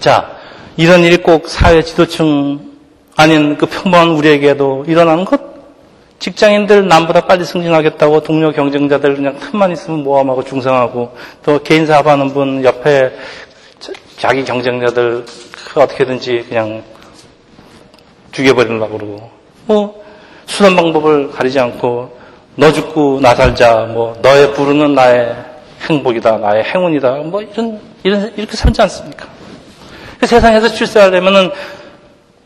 자, 0.00 0.36
이런 0.76 1.02
일이 1.02 1.18
꼭 1.18 1.48
사회 1.48 1.82
지도층 1.82 2.76
아닌 3.16 3.56
그 3.56 3.66
평범한 3.66 4.10
우리에게도 4.10 4.84
일어나는 4.86 5.24
것? 5.24 5.40
직장인들 6.18 6.88
남보다 6.88 7.22
빨리 7.22 7.44
승진하겠다고 7.44 8.20
동료 8.20 8.52
경쟁자들 8.52 9.16
그냥 9.16 9.38
틈만 9.38 9.72
있으면 9.72 10.02
모함하고 10.02 10.44
중상하고 10.44 11.14
또 11.44 11.62
개인 11.62 11.86
사업하는 11.86 12.32
분 12.32 12.64
옆에 12.64 13.12
자기 14.16 14.44
경쟁자들 14.44 15.24
어떻게든지 15.74 16.46
그냥 16.48 16.82
죽여버리려고 18.32 18.98
그러고 18.98 19.30
뭐 19.66 20.04
수단 20.46 20.74
방법을 20.76 21.30
가리지 21.32 21.58
않고 21.58 22.16
너 22.56 22.72
죽고 22.72 23.20
나 23.20 23.34
살자 23.34 23.86
뭐 23.92 24.16
너의 24.22 24.52
부르는 24.54 24.94
나의 24.94 25.34
행복이다 25.88 26.38
나의 26.38 26.64
행운이다 26.64 27.10
뭐 27.24 27.42
이런 27.42 27.80
이런 28.02 28.32
이렇게 28.36 28.56
살지 28.56 28.80
않습니까? 28.82 29.26
그 30.18 30.26
세상에서 30.26 30.68
출세하려면은 30.68 31.50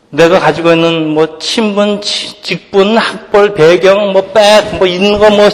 내가 0.09 0.39
가지고 0.39 0.73
있는 0.73 1.07
뭐 1.07 1.39
친분, 1.39 2.01
직분, 2.01 2.97
학벌, 2.97 3.53
배경, 3.53 4.11
뭐 4.11 4.21
백, 4.33 4.75
뭐 4.77 4.85
있는 4.85 5.17
거 5.17 5.29
뭐 5.29 5.49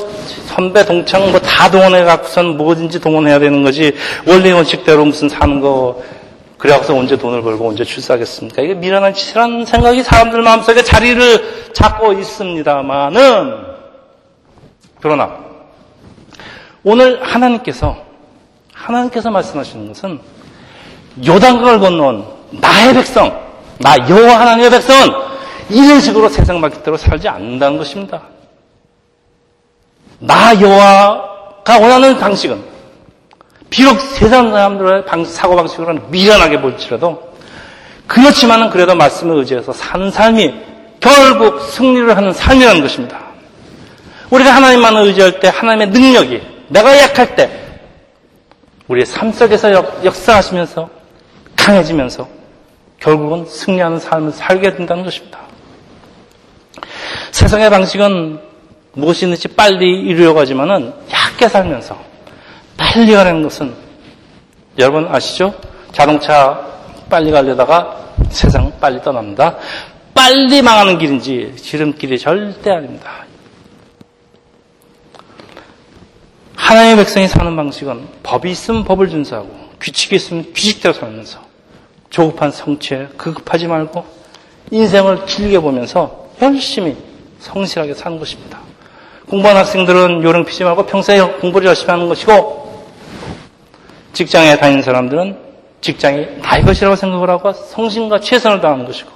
선배, 0.48 0.84
동창 0.84 1.30
뭐 1.30 1.40
다 1.40 1.70
동원해 1.70 2.04
갖고선 2.04 2.58
뭐든지 2.58 3.00
동원해야 3.00 3.38
되는 3.38 3.64
거지 3.64 3.94
원래 4.26 4.52
원칙대로 4.52 5.06
무슨 5.06 5.30
사는 5.30 5.62
거 5.62 6.02
그래갖고서 6.58 6.96
언제 6.98 7.16
돈을 7.18 7.44
벌고 7.44 7.70
언제 7.70 7.84
출세하겠습니까? 7.84 8.64
이게 8.64 8.74
미련한 8.74 9.14
짓이라는 9.14 9.66
생각이 9.66 10.02
사람들 10.02 10.42
마음속에 10.42 10.82
자리를 10.82 11.72
잡고 11.74 12.14
있습니다만은 12.14 13.77
그러나 15.08 15.38
오늘 16.84 17.24
하나님께서 17.24 17.98
하나님께서 18.74 19.32
말씀하시는 19.32 19.88
것은 19.88 20.20
요단강을 21.26 21.80
건너온 21.80 22.26
나의 22.52 22.94
백성, 22.94 23.42
나 23.80 23.98
여호와 23.98 24.40
하나님의 24.42 24.70
백성은 24.70 25.10
이런 25.70 26.00
식으로 26.00 26.30
세상 26.30 26.60
말대로 26.60 26.98
살지 26.98 27.28
않는다는 27.28 27.78
것입니다. 27.78 28.22
나 30.20 30.60
여호와가 30.60 31.80
원하는 31.80 32.18
방식은 32.18 32.64
비록 33.70 34.00
세상 34.00 34.52
사람들의 34.52 35.04
사고 35.26 35.56
방식으로는 35.56 36.10
미련하게 36.12 36.62
볼지라도 36.62 37.34
그렇지만은 38.08 38.70
그래도 38.70 38.96
말씀을 38.96 39.38
의지해서 39.38 39.74
사는 39.74 40.10
삶이 40.10 40.54
결국 41.00 41.62
승리를 41.62 42.16
하는 42.16 42.34
삶이라는 42.34 42.82
것입니다. 42.82 43.27
우리가 44.30 44.56
하나님만을 44.56 45.04
의지할 45.04 45.40
때 45.40 45.48
하나님의 45.48 45.90
능력이 45.90 46.42
내가 46.70 46.98
약할 46.98 47.36
때 47.36 47.50
우리의 48.88 49.06
삶 49.06 49.32
속에서 49.32 49.72
역사하시면서 50.04 50.90
강해지면서 51.56 52.28
결국은 53.00 53.46
승리하는 53.46 54.00
삶을 54.00 54.32
살게 54.32 54.76
된다는 54.76 55.04
것입니다. 55.04 55.40
세상의 57.32 57.70
방식은 57.70 58.40
무엇이든지 58.94 59.50
빨리 59.50 60.02
이루려고 60.02 60.40
하지만은 60.40 60.94
얕게 61.12 61.48
살면서 61.48 61.98
빨리 62.78 63.14
가는 63.14 63.44
것은 63.44 63.74
여러분 64.78 65.08
아시죠? 65.08 65.54
자동차 65.92 66.60
빨리 67.10 67.32
가려다가 67.32 67.98
세상 68.30 68.72
빨리 68.80 69.02
떠납니다. 69.02 69.56
빨리 70.14 70.62
망하는 70.62 70.98
길인지 70.98 71.54
지름길이 71.58 72.18
절대 72.18 72.72
아닙니다. 72.72 73.27
하나님의 76.68 76.98
백성이 76.98 77.30
사는 77.30 77.56
방식은 77.56 78.10
법이 78.24 78.52
있으면 78.52 78.84
법을 78.84 79.08
준수하고 79.08 79.48
규칙이 79.80 80.18
있으면 80.18 80.52
규칙대로 80.54 80.94
살면서 80.94 81.40
조급한 82.10 82.52
성취에 82.52 83.08
급급하지 83.16 83.68
말고 83.68 84.06
인생을 84.72 85.26
길게 85.26 85.60
보면서 85.60 86.28
열심히 86.42 86.98
성실하게 87.40 87.94
사는 87.94 88.20
것입니다. 88.20 88.60
공부하는 89.30 89.62
학생들은 89.62 90.22
요령 90.22 90.44
피지 90.44 90.66
말고 90.66 90.88
평소에 90.88 91.22
공부를 91.40 91.68
열심히 91.68 91.92
하는 91.92 92.10
것이고 92.10 92.86
직장에 94.12 94.58
다니는 94.58 94.84
사람들은 94.84 95.38
직장이 95.80 96.28
나의 96.42 96.64
것이라고 96.64 96.98
생각을 96.98 97.30
하고 97.30 97.54
성심과 97.54 98.20
최선을 98.20 98.60
다하는 98.60 98.84
것이고 98.84 99.10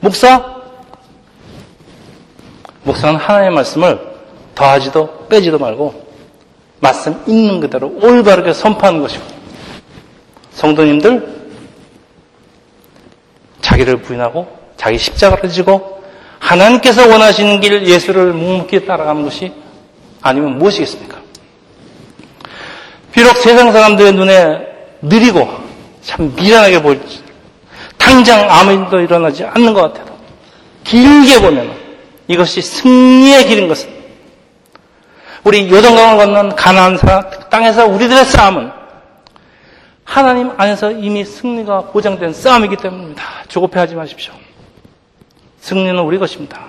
목사? 0.00 0.56
목사는 2.82 3.14
하나님의 3.14 3.54
말씀을 3.54 4.17
더하지도 4.58 5.26
빼지도 5.28 5.56
말고 5.56 6.08
말씀 6.80 7.22
있는 7.28 7.60
그대로 7.60 7.96
올바르게 8.02 8.52
선포하는 8.52 9.00
것이고 9.02 9.22
성도님들 10.50 11.38
자기를 13.60 14.02
부인하고 14.02 14.48
자기 14.76 14.98
십자가를 14.98 15.48
지고 15.48 16.02
하나님께서 16.40 17.08
원하시는 17.08 17.60
길 17.60 17.86
예수를 17.86 18.32
묵묵히 18.32 18.84
따라가는 18.84 19.22
것이 19.22 19.52
아니면 20.22 20.58
무엇이겠습니까? 20.58 21.18
비록 23.12 23.36
세상 23.36 23.70
사람들의 23.70 24.12
눈에 24.12 24.66
느리고 25.02 25.48
참 26.02 26.34
미련하게 26.34 26.82
보일지 26.82 27.22
당장 27.96 28.50
아무 28.50 28.72
일도 28.72 29.00
일어나지 29.00 29.44
않는 29.44 29.72
것 29.72 29.82
같아도 29.82 30.18
길게 30.82 31.40
보면 31.40 31.72
이것이 32.26 32.60
승리의 32.60 33.46
길인 33.46 33.68
것은 33.68 33.97
우리 35.48 35.70
요동강을 35.70 36.18
건넌 36.18 36.56
가나안 36.56 36.98
땅에서 37.48 37.86
우리들의 37.86 38.22
싸움은 38.26 38.70
하나님 40.04 40.52
안에서 40.58 40.90
이미 40.90 41.24
승리가 41.24 41.84
보장된 41.84 42.34
싸움이기 42.34 42.76
때문입니다. 42.76 43.22
조급해하지 43.48 43.94
마십시오. 43.94 44.34
승리는 45.60 45.98
우리 46.00 46.18
것입니다. 46.18 46.66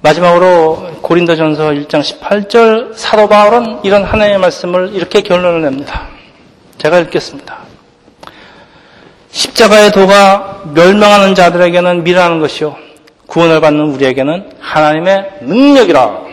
마지막으로 0.00 1.00
고린도전서 1.02 1.70
1장 1.70 2.02
18절 2.02 2.94
사도 2.94 3.28
바울은 3.28 3.80
이런 3.82 4.04
하나님의 4.04 4.38
말씀을 4.38 4.94
이렇게 4.94 5.22
결론을 5.22 5.62
냅니다. 5.62 6.06
제가 6.78 7.00
읽겠습니다. 7.00 7.58
십자가의 9.32 9.90
도가 9.90 10.62
멸망하는 10.72 11.34
자들에게는 11.34 12.04
미라는 12.04 12.38
것이요 12.38 12.85
구원을 13.26 13.60
받는 13.60 13.92
우리에게는 13.92 14.52
하나님의 14.60 15.38
능력이라 15.42 16.24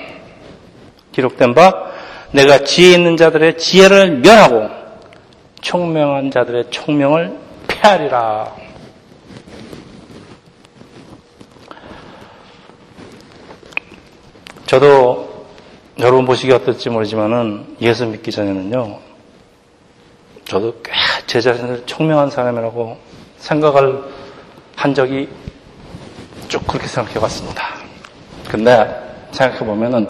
기록된 1.12 1.54
바 1.54 1.92
내가 2.32 2.64
지혜 2.64 2.94
있는 2.94 3.18
자들의 3.18 3.58
지혜를 3.58 4.20
멸하고 4.20 4.70
총명한 5.62 6.32
자들의 6.32 6.66
총명을 6.70 7.38
폐하리라. 7.68 8.54
저도 14.66 15.46
여러분 16.00 16.26
보시기 16.26 16.52
어떨지 16.52 16.90
모르지만은 16.90 17.78
예수 17.82 18.06
믿기 18.08 18.32
전에는요, 18.32 19.00
저도 20.46 20.82
꽤 20.82 20.92
제 21.34 21.42
자신을 21.42 21.88
총명한 21.88 22.30
사람이라고 22.30 22.98
생각을 23.38 24.04
한 24.76 24.94
적이 24.94 25.30
쭉 26.54 26.68
그렇게 26.68 26.86
생각해 26.86 27.20
봤습니다. 27.20 27.64
근데 28.48 28.88
생각해 29.32 29.66
보면은 29.66 30.08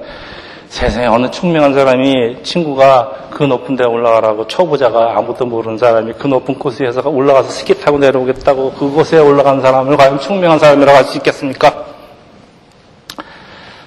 세상에 0.67 1.07
어느 1.07 1.31
총명한 1.31 1.73
사람이 1.73 2.43
친구가 2.43 3.29
그 3.31 3.43
높은 3.43 3.77
데 3.77 3.85
올라가라고 3.85 4.45
초보자가 4.47 5.17
아무것도 5.17 5.45
모르는 5.45 5.77
사람이 5.77 6.15
그 6.19 6.27
높은 6.27 6.59
코스에서 6.59 7.07
올라가서 7.07 7.47
스키 7.47 7.79
타고 7.79 7.97
내려오겠다고 7.97 8.73
그곳에 8.73 9.19
올라간 9.19 9.61
사람을 9.61 9.95
과연 9.95 10.19
총명한 10.19 10.59
사람이라고 10.59 10.97
할 10.97 11.05
수 11.05 11.15
있겠습니까? 11.15 11.85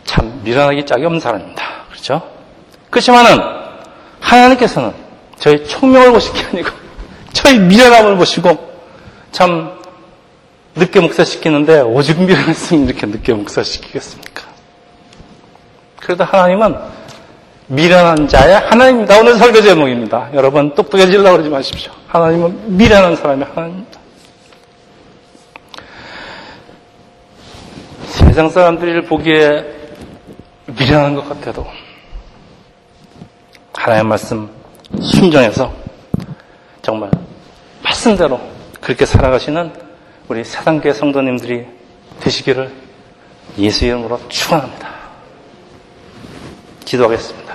참 0.05 0.41
미련하기 0.43 0.87
짝이 0.87 1.05
없는 1.05 1.21
사람입니다. 1.21 1.63
그렇죠? 1.91 2.23
그렇지만은 2.89 3.39
하나님께서는 4.21 4.95
저희 5.39 5.63
총명을 5.67 6.11
보실 6.11 6.33
게 6.33 6.47
아니고 6.47 6.71
저희 7.35 7.59
미련함을 7.59 8.17
보시고 8.17 8.57
참 9.31 9.77
늦게 10.77 11.01
목사시키는데 11.01 11.81
오직 11.81 12.21
미련했으면 12.21 12.87
이렇게 12.87 13.07
늦게 13.07 13.33
목사시키겠습니까? 13.33 14.45
그래도 16.01 16.25
하나님은 16.25 16.77
미련한 17.69 18.29
자의 18.29 18.55
하나님입니다. 18.55 19.19
오늘 19.19 19.37
설교 19.37 19.61
제목입니다. 19.63 20.31
여러분 20.35 20.75
똑똑해지려고 20.75 21.33
그러지 21.33 21.49
마십시오. 21.49 21.93
하나님은 22.09 22.77
미련한 22.77 23.17
사람이 23.17 23.43
하나님입니다. 23.43 24.01
세상 28.05 28.51
사람들이 28.51 29.03
보기에 29.07 29.65
미련한 30.67 31.15
것 31.15 31.29
같아도 31.29 31.67
하나님의 33.73 34.09
말씀 34.09 34.49
순정해서 35.01 35.73
정말 36.83 37.11
말씀대로 37.83 38.39
그렇게 38.81 39.07
살아가시는 39.07 39.86
우리 40.29 40.43
세상계 40.43 40.93
성도님들이 40.93 41.67
되시기를 42.21 42.73
예수 43.59 43.85
이름으로 43.85 44.21
축원합니다. 44.29 44.89
기도하겠습니다. 46.85 47.46